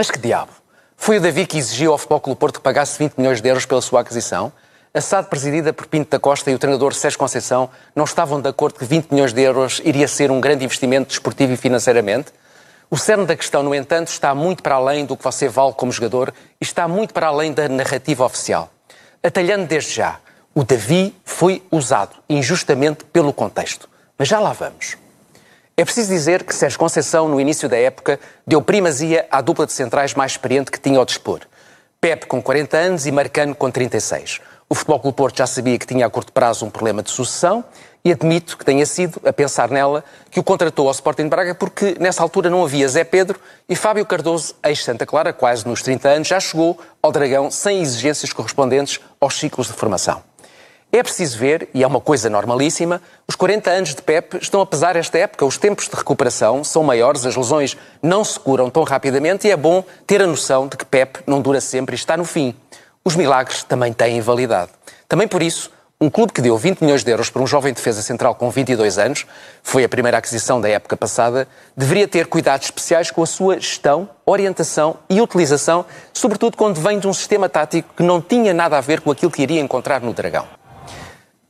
Mas 0.00 0.10
que 0.10 0.18
diabo? 0.18 0.50
Foi 0.96 1.18
o 1.18 1.20
Davi 1.20 1.44
que 1.44 1.58
exigiu 1.58 1.92
ao 1.92 1.98
Futebol 1.98 2.20
Clube 2.20 2.40
Porto 2.40 2.54
que 2.54 2.62
pagasse 2.62 2.98
20 2.98 3.18
milhões 3.18 3.42
de 3.42 3.46
euros 3.46 3.66
pela 3.66 3.82
sua 3.82 4.00
aquisição? 4.00 4.50
A 4.94 4.98
SAD, 5.02 5.28
presidida 5.28 5.74
por 5.74 5.86
Pinto 5.86 6.10
da 6.10 6.18
Costa 6.18 6.50
e 6.50 6.54
o 6.54 6.58
treinador 6.58 6.94
Sérgio 6.94 7.18
Conceição, 7.18 7.68
não 7.94 8.04
estavam 8.04 8.40
de 8.40 8.48
acordo 8.48 8.78
que 8.78 8.84
20 8.86 9.10
milhões 9.10 9.34
de 9.34 9.42
euros 9.42 9.78
iria 9.84 10.08
ser 10.08 10.30
um 10.30 10.40
grande 10.40 10.64
investimento 10.64 11.08
desportivo 11.08 11.52
e 11.52 11.56
financeiramente? 11.58 12.32
O 12.90 12.96
cerne 12.96 13.26
da 13.26 13.36
questão, 13.36 13.62
no 13.62 13.74
entanto, 13.74 14.08
está 14.08 14.34
muito 14.34 14.62
para 14.62 14.76
além 14.76 15.04
do 15.04 15.18
que 15.18 15.22
você 15.22 15.50
vale 15.50 15.74
como 15.74 15.92
jogador 15.92 16.32
e 16.58 16.64
está 16.64 16.88
muito 16.88 17.12
para 17.12 17.26
além 17.26 17.52
da 17.52 17.68
narrativa 17.68 18.24
oficial. 18.24 18.70
Atalhando 19.22 19.66
desde 19.66 19.92
já, 19.92 20.18
o 20.54 20.64
Davi 20.64 21.14
foi 21.26 21.62
usado 21.70 22.16
injustamente 22.26 23.04
pelo 23.04 23.34
contexto. 23.34 23.86
Mas 24.16 24.28
já 24.28 24.40
lá 24.40 24.54
vamos. 24.54 24.96
É 25.76 25.84
preciso 25.84 26.10
dizer 26.10 26.44
que 26.44 26.54
Sérgio 26.54 26.78
Conceição, 26.78 27.28
no 27.28 27.40
início 27.40 27.68
da 27.68 27.76
época, 27.76 28.20
deu 28.46 28.60
primazia 28.60 29.26
à 29.30 29.40
dupla 29.40 29.66
de 29.66 29.72
centrais 29.72 30.14
mais 30.14 30.32
experiente 30.32 30.70
que 30.70 30.78
tinha 30.78 30.98
ao 30.98 31.04
dispor. 31.04 31.40
Pepe 32.00 32.26
com 32.26 32.42
40 32.42 32.76
anos 32.76 33.06
e 33.06 33.12
Marcano 33.12 33.54
com 33.54 33.70
36. 33.70 34.40
O 34.68 34.74
Futebol 34.74 35.00
Clube 35.00 35.16
Porto 35.16 35.38
já 35.38 35.46
sabia 35.46 35.78
que 35.78 35.86
tinha 35.86 36.06
a 36.06 36.10
curto 36.10 36.32
prazo 36.32 36.64
um 36.64 36.70
problema 36.70 37.02
de 37.02 37.10
sucessão 37.10 37.64
e 38.04 38.12
admito 38.12 38.56
que 38.56 38.64
tenha 38.64 38.86
sido, 38.86 39.20
a 39.24 39.32
pensar 39.32 39.68
nela, 39.68 40.04
que 40.30 40.38
o 40.38 40.44
contratou 40.44 40.86
ao 40.86 40.92
Sporting 40.92 41.24
de 41.24 41.28
Braga 41.28 41.54
porque 41.54 41.96
nessa 41.98 42.22
altura 42.22 42.48
não 42.48 42.64
havia 42.64 42.88
Zé 42.88 43.04
Pedro 43.04 43.38
e 43.68 43.74
Fábio 43.74 44.06
Cardoso, 44.06 44.54
ex-Santa 44.62 45.04
Clara, 45.04 45.32
quase 45.32 45.66
nos 45.66 45.82
30 45.82 46.08
anos, 46.08 46.28
já 46.28 46.38
chegou 46.38 46.78
ao 47.02 47.10
Dragão 47.12 47.50
sem 47.50 47.82
exigências 47.82 48.32
correspondentes 48.32 49.00
aos 49.20 49.38
ciclos 49.38 49.66
de 49.66 49.72
formação. 49.72 50.22
É 50.92 51.04
preciso 51.04 51.38
ver, 51.38 51.68
e 51.72 51.84
é 51.84 51.86
uma 51.86 52.00
coisa 52.00 52.28
normalíssima, 52.28 53.00
os 53.28 53.36
40 53.36 53.70
anos 53.70 53.94
de 53.94 54.02
Pep 54.02 54.38
estão 54.38 54.60
a 54.60 54.66
pesar 54.66 54.96
esta 54.96 55.16
época. 55.18 55.44
Os 55.44 55.56
tempos 55.56 55.88
de 55.88 55.94
recuperação 55.94 56.64
são 56.64 56.82
maiores, 56.82 57.24
as 57.24 57.36
lesões 57.36 57.76
não 58.02 58.24
se 58.24 58.40
curam 58.40 58.68
tão 58.68 58.82
rapidamente 58.82 59.46
e 59.46 59.52
é 59.52 59.56
bom 59.56 59.84
ter 60.04 60.20
a 60.20 60.26
noção 60.26 60.66
de 60.66 60.76
que 60.76 60.84
Pep 60.84 61.20
não 61.28 61.40
dura 61.40 61.60
sempre 61.60 61.94
e 61.94 61.98
está 61.98 62.16
no 62.16 62.24
fim. 62.24 62.56
Os 63.04 63.14
milagres 63.14 63.62
também 63.62 63.92
têm 63.92 64.20
validade. 64.20 64.72
Também 65.08 65.28
por 65.28 65.42
isso, 65.42 65.70
um 66.00 66.10
clube 66.10 66.32
que 66.32 66.40
deu 66.40 66.58
20 66.58 66.80
milhões 66.80 67.04
de 67.04 67.10
euros 67.12 67.30
para 67.30 67.40
um 67.40 67.46
jovem 67.46 67.72
defesa 67.72 68.02
central 68.02 68.34
com 68.34 68.50
22 68.50 68.98
anos, 68.98 69.26
foi 69.62 69.84
a 69.84 69.88
primeira 69.88 70.18
aquisição 70.18 70.60
da 70.60 70.68
época 70.68 70.96
passada, 70.96 71.46
deveria 71.76 72.08
ter 72.08 72.26
cuidados 72.26 72.66
especiais 72.66 73.12
com 73.12 73.22
a 73.22 73.26
sua 73.26 73.60
gestão, 73.60 74.08
orientação 74.26 74.96
e 75.08 75.20
utilização, 75.20 75.84
sobretudo 76.12 76.56
quando 76.56 76.80
vem 76.80 76.98
de 76.98 77.06
um 77.06 77.12
sistema 77.12 77.48
tático 77.48 77.94
que 77.96 78.02
não 78.02 78.20
tinha 78.20 78.52
nada 78.52 78.76
a 78.76 78.80
ver 78.80 79.02
com 79.02 79.10
aquilo 79.12 79.30
que 79.30 79.42
iria 79.42 79.60
encontrar 79.60 80.00
no 80.00 80.12
Dragão. 80.12 80.59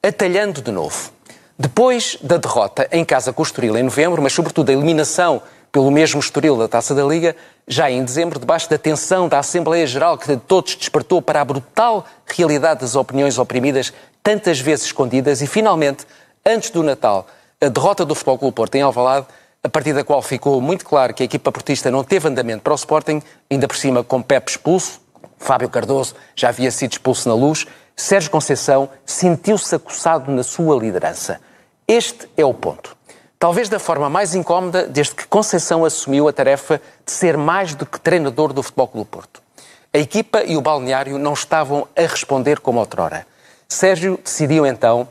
Atalhando 0.02 0.62
de 0.62 0.70
novo. 0.70 1.12
Depois 1.58 2.16
da 2.22 2.38
derrota 2.38 2.88
em 2.90 3.04
casa 3.04 3.34
com 3.34 3.42
o 3.42 3.44
Estoril 3.44 3.76
em 3.76 3.82
novembro, 3.82 4.22
mas 4.22 4.32
sobretudo 4.32 4.70
a 4.70 4.72
eliminação 4.72 5.42
pelo 5.70 5.90
mesmo 5.90 6.18
Estoril 6.18 6.56
da 6.56 6.66
Taça 6.66 6.94
da 6.94 7.04
Liga, 7.04 7.36
já 7.68 7.90
em 7.90 8.02
dezembro, 8.02 8.40
debaixo 8.40 8.70
da 8.70 8.78
tensão 8.78 9.28
da 9.28 9.38
Assembleia 9.38 9.86
Geral 9.86 10.16
que 10.16 10.26
de 10.26 10.38
todos 10.38 10.74
despertou 10.74 11.20
para 11.20 11.42
a 11.42 11.44
brutal 11.44 12.06
realidade 12.24 12.80
das 12.80 12.96
opiniões 12.96 13.36
oprimidas 13.36 13.92
tantas 14.22 14.58
vezes 14.58 14.86
escondidas 14.86 15.42
e, 15.42 15.46
finalmente, 15.46 16.06
antes 16.46 16.70
do 16.70 16.82
Natal, 16.82 17.26
a 17.60 17.68
derrota 17.68 18.02
do 18.02 18.14
Futebol 18.14 18.38
Clube 18.38 18.54
Porto 18.54 18.74
em 18.76 18.80
Alvalade, 18.80 19.26
a 19.62 19.68
partir 19.68 19.92
da 19.92 20.02
qual 20.02 20.22
ficou 20.22 20.62
muito 20.62 20.82
claro 20.86 21.12
que 21.12 21.22
a 21.22 21.26
equipa 21.26 21.52
portista 21.52 21.90
não 21.90 22.02
teve 22.02 22.26
andamento 22.26 22.62
para 22.62 22.72
o 22.72 22.76
Sporting, 22.76 23.20
ainda 23.50 23.68
por 23.68 23.76
cima 23.76 24.02
com 24.02 24.22
Pepe 24.22 24.52
expulso, 24.52 24.98
Fábio 25.36 25.68
Cardoso 25.68 26.14
já 26.34 26.48
havia 26.48 26.70
sido 26.70 26.92
expulso 26.92 27.28
na 27.28 27.34
luz, 27.34 27.66
Sérgio 28.00 28.30
Conceição 28.30 28.88
sentiu-se 29.04 29.74
acossado 29.74 30.32
na 30.32 30.42
sua 30.42 30.74
liderança. 30.74 31.38
Este 31.86 32.28
é 32.34 32.44
o 32.44 32.54
ponto. 32.54 32.96
Talvez 33.38 33.68
da 33.68 33.78
forma 33.78 34.08
mais 34.08 34.34
incómoda 34.34 34.86
desde 34.86 35.14
que 35.14 35.26
Conceição 35.26 35.84
assumiu 35.84 36.26
a 36.26 36.32
tarefa 36.32 36.80
de 37.04 37.12
ser 37.12 37.36
mais 37.36 37.74
do 37.74 37.84
que 37.84 38.00
treinador 38.00 38.54
do 38.54 38.62
Futebol 38.62 38.88
Clube 38.88 39.10
Porto. 39.10 39.42
A 39.92 39.98
equipa 39.98 40.42
e 40.42 40.56
o 40.56 40.62
balneário 40.62 41.18
não 41.18 41.34
estavam 41.34 41.86
a 41.94 42.00
responder 42.00 42.60
como 42.60 42.80
outrora. 42.80 43.26
Sérgio 43.68 44.18
decidiu 44.24 44.64
então, 44.64 45.06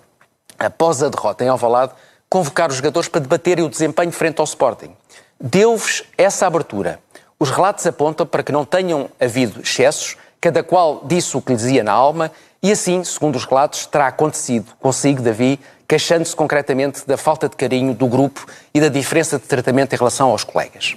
após 0.57 1.03
a 1.03 1.09
derrota 1.09 1.43
em 1.43 1.47
Alvalade, 1.47 1.93
convocar 2.27 2.69
os 2.69 2.77
jogadores 2.77 3.07
para 3.07 3.21
debaterem 3.21 3.63
o 3.63 3.69
desempenho 3.69 4.11
frente 4.11 4.39
ao 4.39 4.45
Sporting. 4.45 4.95
Deu-vos 5.39 6.03
essa 6.17 6.47
abertura. 6.47 6.99
Os 7.39 7.51
relatos 7.51 7.85
apontam 7.85 8.25
para 8.25 8.41
que 8.41 8.51
não 8.51 8.65
tenham 8.65 9.09
havido 9.19 9.61
excessos, 9.61 10.17
cada 10.41 10.63
qual 10.63 11.01
disse 11.05 11.35
o 11.37 11.41
que 11.41 11.51
lhe 11.51 11.57
dizia 11.57 11.83
na 11.83 11.91
alma, 11.91 12.31
e 12.61 12.71
assim, 12.71 13.03
segundo 13.03 13.35
os 13.35 13.45
relatos, 13.45 13.85
terá 13.85 14.07
acontecido 14.07 14.73
consigo, 14.79 15.21
Davi, 15.21 15.59
queixando-se 15.87 16.35
concretamente 16.35 17.07
da 17.07 17.17
falta 17.17 17.47
de 17.47 17.55
carinho 17.55 17.93
do 17.93 18.05
grupo 18.05 18.45
e 18.73 18.81
da 18.81 18.89
diferença 18.89 19.39
de 19.39 19.45
tratamento 19.45 19.93
em 19.93 19.97
relação 19.97 20.29
aos 20.29 20.43
colegas. 20.43 20.95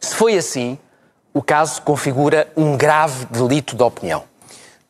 Se 0.00 0.14
foi 0.14 0.36
assim, 0.36 0.76
o 1.32 1.40
caso 1.40 1.80
configura 1.82 2.48
um 2.56 2.76
grave 2.76 3.24
delito 3.26 3.76
de 3.76 3.82
opinião. 3.82 4.24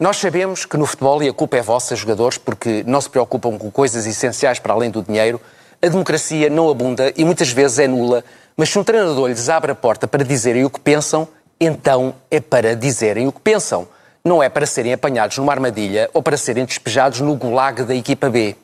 Nós 0.01 0.17
sabemos 0.17 0.65
que 0.65 0.77
no 0.77 0.85
futebol, 0.85 1.23
e 1.23 1.29
a 1.29 1.33
culpa 1.33 1.59
é 1.59 1.63
vossa, 1.63 1.95
jogadores, 1.95 2.39
porque 2.39 2.83
não 2.87 3.01
se 3.01 3.09
preocupam 3.09 3.57
com 3.57 3.71
coisas 3.71 4.05
essenciais 4.07 4.59
para 4.59 4.73
além 4.73 4.91
do 4.91 5.03
dinheiro, 5.03 5.41
a 5.81 5.87
democracia 5.87 6.51
não 6.51 6.69
abunda 6.69 7.13
e 7.17 7.25
muitas 7.25 7.51
vezes 7.51 7.79
é 7.79 7.87
nula, 7.87 8.25
mas 8.57 8.71
se 8.71 8.79
um 8.79 8.85
treinador 8.85 9.29
lhes 9.29 9.49
abre 9.49 9.71
a 9.71 9.75
porta 9.75 10.09
para 10.09 10.25
dizerem 10.25 10.65
o 10.65 10.71
que 10.71 10.81
pensam, 10.81 11.29
então 11.61 12.15
é 12.31 12.41
para 12.41 12.75
dizerem 12.75 13.29
o 13.29 13.33
que 13.33 13.41
pensam. 13.41 13.87
Não 14.25 14.41
é 14.41 14.49
para 14.49 14.67
serem 14.67 14.93
apanhados 14.93 15.39
numa 15.39 15.53
armadilha 15.53 16.09
ou 16.15 16.23
para 16.23 16.37
serem 16.37 16.65
despejados 16.65 17.21
no 17.21 17.35
gulag 17.35 17.83
da 17.83 17.95
equipa 17.95 18.31
B. 18.31 18.55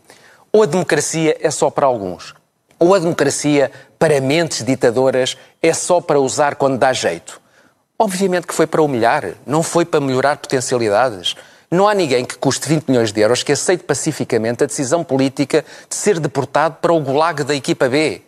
Ou 0.53 0.63
a 0.63 0.67
democracia 0.67 1.37
é 1.41 1.51
só 1.51 1.69
para 1.69 1.85
alguns, 1.85 2.33
ou 2.79 2.95
a 2.95 2.99
democracia, 2.99 3.73
para 3.99 4.21
mentes 4.21 4.65
ditadoras, 4.65 5.37
é 5.61 5.73
só 5.73 6.01
para 6.01 6.21
usar 6.21 6.55
quando 6.55 6.79
dá 6.79 6.93
jeito. 6.93 7.41
Obviamente 7.99 8.47
que 8.47 8.55
foi 8.55 8.69
para 8.69 8.81
humilhar, 8.81 9.35
não 9.45 9.63
foi 9.65 9.85
para 9.85 10.01
melhorar 10.01 10.37
potencialidades. 10.37 11.35
Não 11.69 11.89
há 11.89 11.95
ninguém 11.95 12.25
que 12.25 12.39
custe 12.39 12.69
20 12.69 12.89
milhões 12.89 13.13
de 13.13 13.21
euros 13.21 13.43
que 13.43 13.51
aceite 13.51 13.83
pacificamente 13.83 14.63
a 14.63 14.67
decisão 14.67 15.03
política 15.03 15.65
de 15.89 15.97
ser 15.97 16.21
deportado 16.21 16.77
para 16.81 16.93
o 16.93 17.01
gulag 17.01 17.43
da 17.43 17.55
equipa 17.55 17.89
B. 17.89 18.23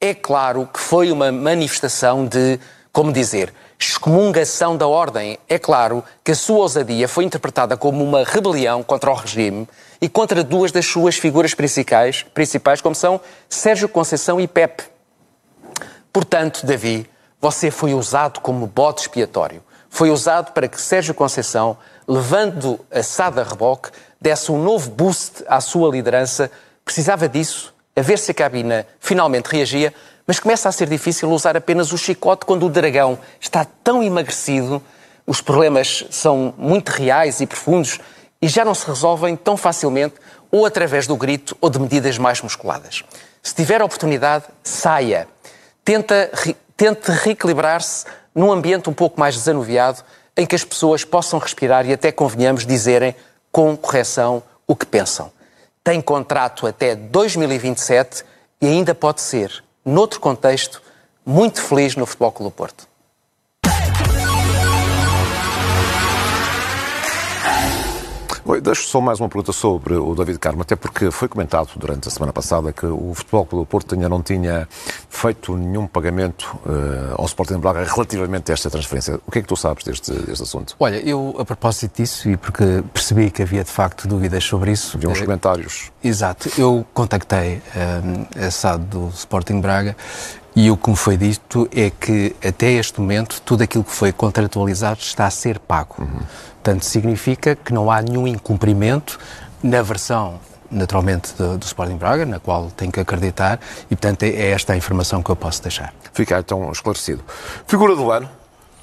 É 0.00 0.12
claro 0.12 0.68
que 0.70 0.80
foi 0.80 1.12
uma 1.12 1.30
manifestação 1.30 2.26
de, 2.26 2.58
como 2.92 3.12
dizer, 3.12 3.54
excomungação 3.82 4.76
da 4.76 4.86
ordem. 4.86 5.38
É 5.48 5.58
claro 5.58 6.04
que 6.22 6.32
a 6.32 6.34
sua 6.34 6.58
ousadia 6.58 7.08
foi 7.08 7.24
interpretada 7.24 7.76
como 7.76 8.04
uma 8.04 8.24
rebelião 8.24 8.82
contra 8.82 9.10
o 9.10 9.14
regime 9.14 9.68
e 10.00 10.08
contra 10.08 10.44
duas 10.44 10.72
das 10.72 10.86
suas 10.86 11.16
figuras 11.16 11.54
principais, 11.54 12.22
principais 12.22 12.80
como 12.80 12.94
são 12.94 13.20
Sérgio 13.48 13.88
Conceição 13.88 14.40
e 14.40 14.46
Pepe. 14.46 14.84
Portanto, 16.12 16.66
Davi, 16.66 17.08
você 17.40 17.70
foi 17.70 17.94
usado 17.94 18.40
como 18.40 18.66
bode 18.66 19.02
expiatório. 19.02 19.62
Foi 19.90 20.10
usado 20.10 20.52
para 20.52 20.68
que 20.68 20.80
Sérgio 20.80 21.14
Conceição, 21.14 21.76
levando 22.06 22.80
a 22.90 23.02
Sada 23.02 23.42
reboque, 23.42 23.90
desse 24.20 24.50
um 24.52 24.62
novo 24.62 24.90
boost 24.90 25.44
à 25.46 25.60
sua 25.60 25.90
liderança. 25.90 26.50
Precisava 26.84 27.28
disso, 27.28 27.74
a 27.94 28.00
ver 28.00 28.18
se 28.18 28.30
a 28.30 28.34
cabina 28.34 28.86
finalmente 29.00 29.46
reagia, 29.46 29.92
mas 30.26 30.38
começa 30.38 30.68
a 30.68 30.72
ser 30.72 30.88
difícil 30.88 31.30
usar 31.30 31.56
apenas 31.56 31.92
o 31.92 31.98
chicote 31.98 32.44
quando 32.44 32.66
o 32.66 32.70
dragão 32.70 33.18
está 33.40 33.64
tão 33.64 34.02
emagrecido, 34.02 34.82
os 35.26 35.40
problemas 35.40 36.04
são 36.10 36.54
muito 36.56 36.90
reais 36.90 37.40
e 37.40 37.46
profundos 37.46 37.98
e 38.40 38.48
já 38.48 38.64
não 38.64 38.74
se 38.74 38.86
resolvem 38.86 39.36
tão 39.36 39.56
facilmente 39.56 40.14
ou 40.50 40.66
através 40.66 41.06
do 41.06 41.16
grito 41.16 41.56
ou 41.60 41.70
de 41.70 41.78
medidas 41.78 42.18
mais 42.18 42.40
musculadas. 42.40 43.04
Se 43.42 43.54
tiver 43.54 43.82
oportunidade, 43.82 44.44
saia. 44.62 45.28
Tenta 45.84 46.30
tente 46.76 47.10
reequilibrar-se 47.10 48.06
num 48.34 48.50
ambiente 48.50 48.90
um 48.90 48.92
pouco 48.92 49.20
mais 49.20 49.36
desanuviado, 49.36 50.02
em 50.36 50.46
que 50.46 50.54
as 50.56 50.64
pessoas 50.64 51.04
possam 51.04 51.38
respirar 51.38 51.86
e 51.86 51.92
até 51.92 52.10
convenhamos 52.10 52.66
dizerem 52.66 53.14
com 53.52 53.76
correção 53.76 54.42
o 54.66 54.74
que 54.74 54.86
pensam. 54.86 55.30
Tem 55.84 56.00
contrato 56.00 56.66
até 56.66 56.96
2027 56.96 58.24
e 58.60 58.66
ainda 58.66 58.94
pode 58.94 59.20
ser, 59.20 59.62
noutro 59.84 60.20
contexto, 60.20 60.82
muito 61.24 61.60
feliz 61.60 61.96
no 61.96 62.06
Futebol 62.06 62.32
Clube 62.32 62.54
Porto. 62.54 62.91
Oi, 68.44 68.60
deixo 68.60 68.88
só 68.88 69.00
mais 69.00 69.20
uma 69.20 69.28
pergunta 69.28 69.52
sobre 69.52 69.94
o 69.94 70.16
David 70.16 70.36
Carmo, 70.40 70.62
até 70.62 70.74
porque 70.74 71.12
foi 71.12 71.28
comentado 71.28 71.70
durante 71.76 72.08
a 72.08 72.10
semana 72.10 72.32
passada 72.32 72.72
que 72.72 72.84
o 72.84 73.14
Futebol 73.14 73.46
Clube 73.46 73.64
do 73.64 73.68
Porto 73.68 73.94
ainda 73.94 74.08
não 74.08 74.20
tinha 74.20 74.68
feito 75.08 75.56
nenhum 75.56 75.86
pagamento 75.86 76.58
uh, 76.66 77.14
ao 77.16 77.24
Sporting 77.26 77.54
de 77.54 77.60
Braga 77.60 77.84
relativamente 77.84 78.50
a 78.50 78.54
esta 78.54 78.68
transferência. 78.68 79.20
O 79.24 79.30
que 79.30 79.38
é 79.38 79.42
que 79.42 79.46
tu 79.46 79.54
sabes 79.54 79.84
deste, 79.84 80.12
deste 80.12 80.42
assunto? 80.42 80.74
Olha, 80.80 80.96
eu, 81.08 81.36
a 81.38 81.44
propósito 81.44 82.02
disso, 82.02 82.28
e 82.28 82.36
porque 82.36 82.82
percebi 82.92 83.30
que 83.30 83.42
havia 83.42 83.62
de 83.62 83.70
facto 83.70 84.08
dúvidas 84.08 84.42
sobre 84.42 84.72
isso... 84.72 84.96
Havia 84.96 85.08
uns 85.08 85.20
uh, 85.20 85.24
comentários. 85.24 85.92
Exato. 86.02 86.50
Eu 86.58 86.84
contactei 86.92 87.58
uh, 87.76 88.44
a 88.44 88.50
SAD 88.50 88.84
do 88.86 89.08
Sporting 89.10 89.60
Braga 89.60 89.96
E 90.54 90.70
o 90.70 90.76
que 90.76 90.90
me 90.90 90.96
foi 90.96 91.16
dito 91.16 91.66
é 91.74 91.90
que, 91.90 92.36
até 92.46 92.72
este 92.72 93.00
momento, 93.00 93.40
tudo 93.40 93.62
aquilo 93.62 93.82
que 93.82 93.90
foi 93.90 94.12
contratualizado 94.12 95.00
está 95.00 95.26
a 95.26 95.30
ser 95.30 95.58
pago. 95.58 95.96
Uhum. 95.98 96.20
Portanto, 96.62 96.84
significa 96.84 97.56
que 97.56 97.72
não 97.72 97.90
há 97.90 98.02
nenhum 98.02 98.26
incumprimento 98.26 99.18
na 99.62 99.80
versão, 99.80 100.38
naturalmente, 100.70 101.32
do, 101.34 101.56
do 101.56 101.64
Sporting 101.64 101.96
Braga, 101.96 102.26
na 102.26 102.38
qual 102.38 102.70
tenho 102.70 102.92
que 102.92 103.00
acreditar, 103.00 103.58
e, 103.90 103.96
portanto, 103.96 104.24
é 104.24 104.50
esta 104.50 104.74
a 104.74 104.76
informação 104.76 105.22
que 105.22 105.30
eu 105.30 105.36
posso 105.36 105.62
deixar. 105.62 105.94
Fica 106.12 106.38
então 106.38 106.70
esclarecido. 106.70 107.24
Figura 107.66 107.96
do 107.96 108.10
ano, 108.10 108.28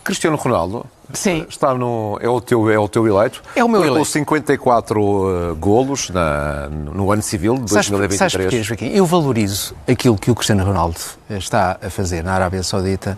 Cristiano 0.09 0.37
Ronaldo. 0.37 0.85
Sim. 1.13 1.45
Está 1.47 1.73
no, 1.75 2.17
é, 2.19 2.27
o 2.27 2.41
teu, 2.41 2.69
é 2.69 2.79
o 2.79 2.87
teu 2.87 3.07
eleito. 3.07 3.43
É 3.55 3.63
o 3.63 3.69
meu 3.69 3.81
eleito. 3.81 3.99
Com 3.99 4.05
54 4.05 5.01
uh, 5.01 5.55
golos 5.55 6.09
na, 6.09 6.67
no 6.67 7.11
ano 7.11 7.21
civil 7.21 7.55
de 7.55 7.71
2023. 7.71 8.17
Sabes 8.17 8.35
porquê, 8.35 8.63
Joaquim? 8.63 8.87
Eu 8.87 9.05
valorizo 9.05 9.75
aquilo 9.87 10.17
que 10.17 10.31
o 10.31 10.35
Cristiano 10.35 10.63
Ronaldo 10.63 10.99
está 11.29 11.77
a 11.81 11.89
fazer 11.91 12.23
na 12.23 12.33
Arábia 12.33 12.63
Saudita, 12.63 13.17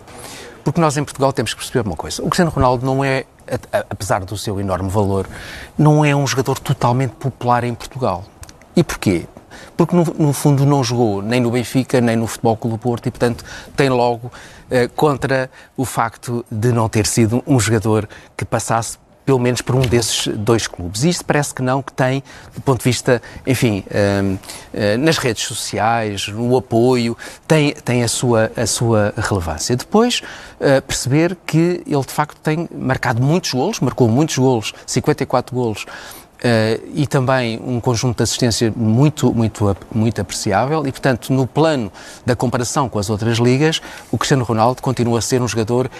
porque 0.62 0.80
nós 0.80 0.96
em 0.98 1.04
Portugal 1.04 1.32
temos 1.32 1.54
que 1.54 1.60
perceber 1.60 1.86
uma 1.86 1.96
coisa. 1.96 2.22
O 2.22 2.26
Cristiano 2.26 2.50
Ronaldo 2.50 2.84
não 2.84 3.02
é, 3.02 3.24
apesar 3.88 4.22
do 4.24 4.36
seu 4.36 4.60
enorme 4.60 4.90
valor, 4.90 5.26
não 5.76 6.04
é 6.04 6.14
um 6.14 6.26
jogador 6.26 6.58
totalmente 6.58 7.12
popular 7.12 7.64
em 7.64 7.74
Portugal. 7.74 8.24
E 8.76 8.84
porquê? 8.84 9.26
Porque, 9.76 9.94
no, 9.94 10.04
no, 10.18 10.32
fundo, 10.32 10.64
não 10.66 10.82
jogou 10.82 11.22
nem 11.22 11.40
no 11.40 11.50
Benfica, 11.50 12.00
nem 12.00 12.16
no 12.16 12.26
Futebol 12.26 12.56
Clube 12.56 12.78
Porto 12.78 13.06
e, 13.06 13.10
portanto, 13.10 13.44
tem 13.76 13.88
logo 13.88 14.30
eh, 14.70 14.88
contra 14.88 15.50
o 15.76 15.84
facto 15.84 16.44
de 16.50 16.72
não 16.72 16.88
ter 16.88 17.06
sido 17.06 17.42
um 17.46 17.58
jogador 17.60 18.08
que 18.36 18.44
passasse 18.44 18.98
pelo 19.24 19.38
menos 19.38 19.60
por 19.60 19.76
um 19.76 19.80
desses 19.80 20.26
dois 20.36 20.66
clubes. 20.66 21.04
E 21.04 21.08
isto 21.08 21.24
parece 21.24 21.54
que 21.54 21.62
não, 21.62 21.82
que 21.82 21.92
tem, 21.92 22.22
do 22.54 22.60
ponto 22.60 22.78
de 22.78 22.84
vista, 22.84 23.22
enfim, 23.46 23.84
um, 23.90 24.34
uh, 24.34 24.98
nas 24.98 25.18
redes 25.18 25.44
sociais, 25.44 26.28
no 26.28 26.56
apoio, 26.56 27.16
tem, 27.46 27.72
tem 27.72 28.02
a, 28.02 28.08
sua, 28.08 28.50
a 28.56 28.66
sua 28.66 29.14
relevância. 29.16 29.76
Depois, 29.76 30.22
uh, 30.60 30.82
perceber 30.82 31.36
que 31.46 31.82
ele, 31.86 32.04
de 32.04 32.12
facto, 32.12 32.38
tem 32.40 32.68
marcado 32.74 33.22
muitos 33.22 33.52
golos, 33.52 33.80
marcou 33.80 34.08
muitos 34.08 34.36
golos, 34.36 34.72
54 34.86 35.54
golos, 35.54 35.86
Uh, 36.42 36.90
e 36.92 37.06
também 37.06 37.60
um 37.64 37.78
conjunto 37.78 38.16
de 38.16 38.24
assistência 38.24 38.72
muito, 38.74 39.32
muito, 39.32 39.76
muito 39.94 40.20
apreciável 40.20 40.84
e, 40.84 40.90
portanto, 40.90 41.32
no 41.32 41.46
plano 41.46 41.92
da 42.26 42.34
comparação 42.34 42.88
com 42.88 42.98
as 42.98 43.08
outras 43.08 43.38
ligas, 43.38 43.80
o 44.10 44.18
Cristiano 44.18 44.42
Ronaldo 44.42 44.82
continua 44.82 45.20
a 45.20 45.22
ser 45.22 45.40
um 45.40 45.46
jogador 45.46 45.86
uh, 45.86 45.90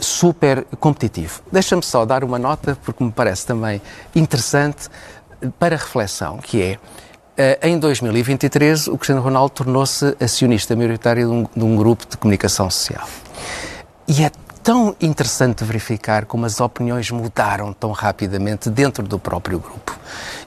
super 0.00 0.64
competitivo. 0.78 1.42
Deixa-me 1.50 1.82
só 1.82 2.04
dar 2.04 2.22
uma 2.22 2.38
nota, 2.38 2.78
porque 2.84 3.02
me 3.02 3.10
parece 3.10 3.44
também 3.44 3.82
interessante 4.14 4.88
para 5.58 5.74
reflexão, 5.74 6.38
que 6.38 6.62
é, 6.62 6.78
uh, 7.64 7.66
em 7.66 7.76
2023, 7.76 8.86
o 8.86 8.96
Cristiano 8.96 9.20
Ronaldo 9.20 9.50
tornou-se 9.50 10.16
acionista 10.20 10.76
maioritário 10.76 11.26
de 11.26 11.32
um, 11.32 11.46
de 11.56 11.64
um 11.64 11.74
grupo 11.74 12.06
de 12.08 12.16
comunicação 12.16 12.70
social. 12.70 13.08
E 14.06 14.22
é 14.22 14.30
tão 14.68 14.94
interessante 15.00 15.64
verificar 15.64 16.26
como 16.26 16.44
as 16.44 16.60
opiniões 16.60 17.10
mudaram 17.10 17.72
tão 17.72 17.90
rapidamente 17.90 18.68
dentro 18.68 19.02
do 19.02 19.18
próprio 19.18 19.58
grupo. 19.58 19.98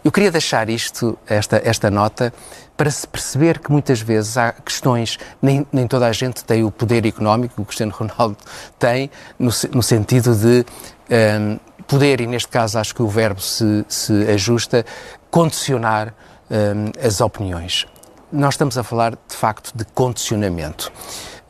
Eu 0.05 0.11
queria 0.11 0.29
deixar 0.29 0.69
isto, 0.69 1.17
esta, 1.25 1.59
esta 1.65 1.89
nota, 1.89 2.31
para 2.77 2.91
se 2.91 3.07
perceber 3.07 3.57
que 3.57 3.71
muitas 3.71 3.99
vezes 3.99 4.37
há 4.37 4.51
questões, 4.51 5.17
nem, 5.41 5.65
nem 5.73 5.87
toda 5.87 6.05
a 6.05 6.11
gente 6.11 6.43
tem 6.43 6.63
o 6.63 6.69
poder 6.69 7.03
económico 7.03 7.55
que 7.55 7.61
o 7.61 7.65
Cristiano 7.65 7.91
Ronaldo 7.91 8.37
tem, 8.77 9.09
no, 9.39 9.49
no 9.73 9.81
sentido 9.81 10.35
de 10.35 10.65
um, 11.09 11.59
poder, 11.87 12.21
e 12.21 12.27
neste 12.27 12.49
caso 12.49 12.77
acho 12.77 12.93
que 12.93 13.01
o 13.01 13.07
verbo 13.07 13.41
se, 13.41 13.83
se 13.89 14.13
ajusta, 14.29 14.85
condicionar 15.31 16.13
um, 16.51 16.91
as 17.03 17.21
opiniões. 17.21 17.87
Nós 18.31 18.53
estamos 18.53 18.77
a 18.77 18.83
falar, 18.83 19.13
de 19.13 19.35
facto, 19.35 19.75
de 19.75 19.83
condicionamento. 19.95 20.91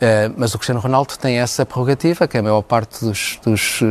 Uh, 0.01 0.33
mas 0.35 0.55
o 0.55 0.57
Cristiano 0.57 0.79
Ronaldo 0.79 1.15
tem 1.15 1.37
essa 1.37 1.63
prerrogativa 1.63 2.27
que 2.27 2.35
a 2.35 2.41
maior 2.41 2.63
parte 2.63 3.05
dos, 3.05 3.39
dos, 3.45 3.83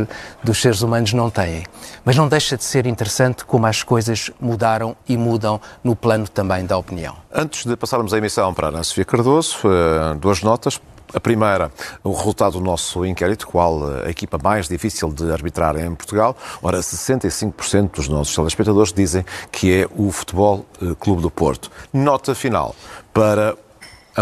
dos, 0.43 0.61
seres 0.61 0.81
humanos 0.81 1.13
não 1.13 1.29
têm. 1.29 1.63
Mas 2.03 2.17
não 2.17 2.27
deixa 2.27 2.57
de 2.57 2.65
ser 2.65 2.85
interessante 2.85 3.45
como 3.45 3.65
as 3.65 3.81
coisas 3.81 4.29
mudaram 4.37 4.93
e 5.07 5.15
mudam 5.15 5.61
no 5.81 5.95
plano 5.95 6.27
também 6.27 6.65
da 6.65 6.77
opinião. 6.77 7.15
Antes 7.33 7.65
de 7.65 7.77
passarmos 7.77 8.13
a 8.13 8.17
emissão 8.17 8.53
para 8.53 8.67
a 8.67 8.69
Ana 8.71 8.83
Sofia 8.83 9.05
Cardoso, 9.05 9.59
uh, 9.65 10.15
duas 10.15 10.41
notas. 10.41 10.81
A 11.13 11.19
primeira, 11.19 11.71
o 12.03 12.13
resultado 12.13 12.53
do 12.53 12.61
nosso 12.61 13.05
inquérito, 13.05 13.45
qual 13.45 13.81
a 14.05 14.09
equipa 14.09 14.37
mais 14.41 14.69
difícil 14.69 15.09
de 15.11 15.29
arbitrar 15.31 15.75
em 15.75 15.93
Portugal. 15.93 16.35
Ora, 16.61 16.79
65% 16.79 17.95
dos 17.95 18.07
nossos 18.07 18.33
telespectadores 18.33 18.93
dizem 18.93 19.25
que 19.51 19.81
é 19.81 19.87
o 19.93 20.09
Futebol 20.09 20.65
eh, 20.81 20.95
Clube 20.97 21.21
do 21.21 21.29
Porto. 21.29 21.69
Nota 21.91 22.33
final 22.33 22.73
para 23.13 23.57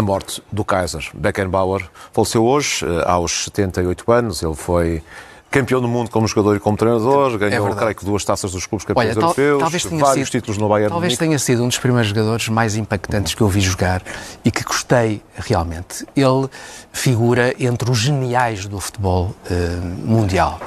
a 0.00 0.02
morte 0.02 0.42
do 0.50 0.64
Kaiser. 0.64 1.08
Beckenbauer 1.14 1.82
faleceu 2.12 2.44
hoje, 2.44 2.84
eh, 2.84 3.04
aos 3.06 3.44
78 3.44 4.10
anos. 4.10 4.42
Ele 4.42 4.54
foi 4.54 5.02
campeão 5.50 5.80
do 5.80 5.88
mundo 5.88 6.10
como 6.10 6.26
jogador 6.26 6.56
e 6.56 6.60
como 6.60 6.76
treinador, 6.76 7.36
ganhou, 7.36 7.68
é 7.68 7.74
creio 7.74 7.94
que, 7.94 8.04
duas 8.04 8.24
taças 8.24 8.52
dos 8.52 8.66
clubes 8.66 8.86
campeões 8.86 9.16
Olha, 9.16 9.24
europeus, 9.24 9.60
talvez 9.60 9.84
tenha 9.84 10.00
vários 10.00 10.28
sido, 10.28 10.40
títulos 10.40 10.58
no 10.58 10.68
Bayern 10.68 10.90
Talvez 10.90 11.18
tenha 11.18 11.38
sido 11.38 11.64
um 11.64 11.68
dos 11.68 11.78
primeiros 11.78 12.08
jogadores 12.08 12.48
mais 12.48 12.76
impactantes 12.76 13.34
que 13.34 13.40
eu 13.40 13.48
vi 13.48 13.60
jogar 13.60 14.00
e 14.44 14.50
que 14.50 14.62
gostei 14.62 15.20
realmente. 15.34 16.06
Ele 16.16 16.48
figura 16.92 17.52
entre 17.58 17.90
os 17.90 17.98
geniais 17.98 18.66
do 18.66 18.78
futebol 18.78 19.34
uh, 19.50 20.06
mundial. 20.06 20.60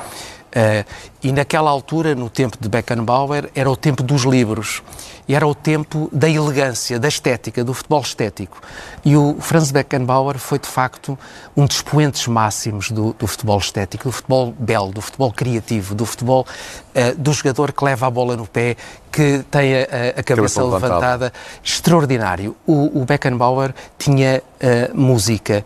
Uh, 0.54 0.86
e 1.24 1.32
naquela 1.32 1.72
altura, 1.72 2.14
no 2.14 2.30
tempo 2.30 2.58
de 2.60 2.70
Beckenbauer, 2.70 3.50
era 3.56 3.70
o 3.70 3.76
tempo 3.76 4.04
dos 4.04 4.22
livros. 4.24 4.84
E 5.28 5.34
era 5.34 5.48
o 5.48 5.56
tempo 5.56 6.10
da 6.12 6.30
elegância, 6.30 7.00
da 7.00 7.08
estética, 7.08 7.64
do 7.64 7.74
futebol 7.74 8.02
estético. 8.02 8.62
E 9.06 9.16
o 9.16 9.38
Franz 9.40 9.72
Beckenbauer 9.72 10.38
foi, 10.38 10.60
de 10.60 10.68
facto, 10.68 11.18
um 11.56 11.66
dos 11.66 11.78
expoentes 11.78 12.28
máximos 12.28 12.92
do, 12.92 13.14
do 13.14 13.26
futebol 13.26 13.58
estético, 13.58 14.10
do 14.10 14.12
futebol 14.12 14.54
belo, 14.60 14.92
do 14.92 15.02
futebol 15.02 15.32
criativo, 15.32 15.96
do 15.96 16.06
futebol 16.06 16.46
uh, 16.46 17.16
do 17.18 17.32
jogador 17.34 17.72
que 17.72 17.84
leva 17.84 18.06
a 18.06 18.12
bola 18.12 18.36
no 18.36 18.46
pé, 18.46 18.76
que 19.12 19.44
tem 19.50 19.76
a, 19.76 20.20
a 20.20 20.24
cabeça 20.24 20.62
levantada. 20.62 21.34
Extraordinário. 21.64 22.56
O, 22.68 23.02
o 23.02 23.06
Beckenbauer 23.06 23.74
tinha 23.98 24.44
uh, 24.62 24.98
música. 24.98 25.64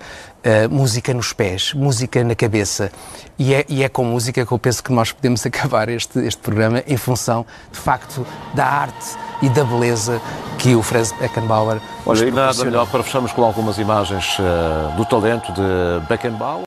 Uh, 0.47 0.73
música 0.73 1.13
nos 1.13 1.33
pés, 1.33 1.73
música 1.73 2.23
na 2.23 2.33
cabeça. 2.33 2.89
E 3.37 3.53
é, 3.53 3.65
e 3.67 3.83
é, 3.83 3.89
com 3.89 4.05
música 4.05 4.45
que 4.45 4.51
eu 4.53 4.57
penso 4.57 4.81
que 4.81 4.93
nós 4.93 5.11
podemos 5.11 5.43
acabar 5.45 5.89
este, 5.89 6.19
este 6.19 6.41
programa 6.41 6.81
em 6.87 6.95
função, 6.95 7.45
de 7.69 7.77
facto, 7.77 8.25
da 8.53 8.65
arte 8.65 9.17
e 9.41 9.49
da 9.49 9.65
beleza 9.65 10.21
que 10.57 10.73
o 10.73 10.81
Franz 10.81 11.11
Beckenbauer 11.11 11.81
Olha, 12.05 12.25
e 12.25 12.31
nada 12.31 12.63
melhor 12.63 12.87
para 12.87 13.03
fecharmos 13.03 13.33
com 13.33 13.43
algumas 13.43 13.77
imagens 13.77 14.39
uh, 14.39 14.95
do 14.95 15.03
talento 15.05 15.51
de 15.51 16.07
Beckenbauer. 16.07 16.65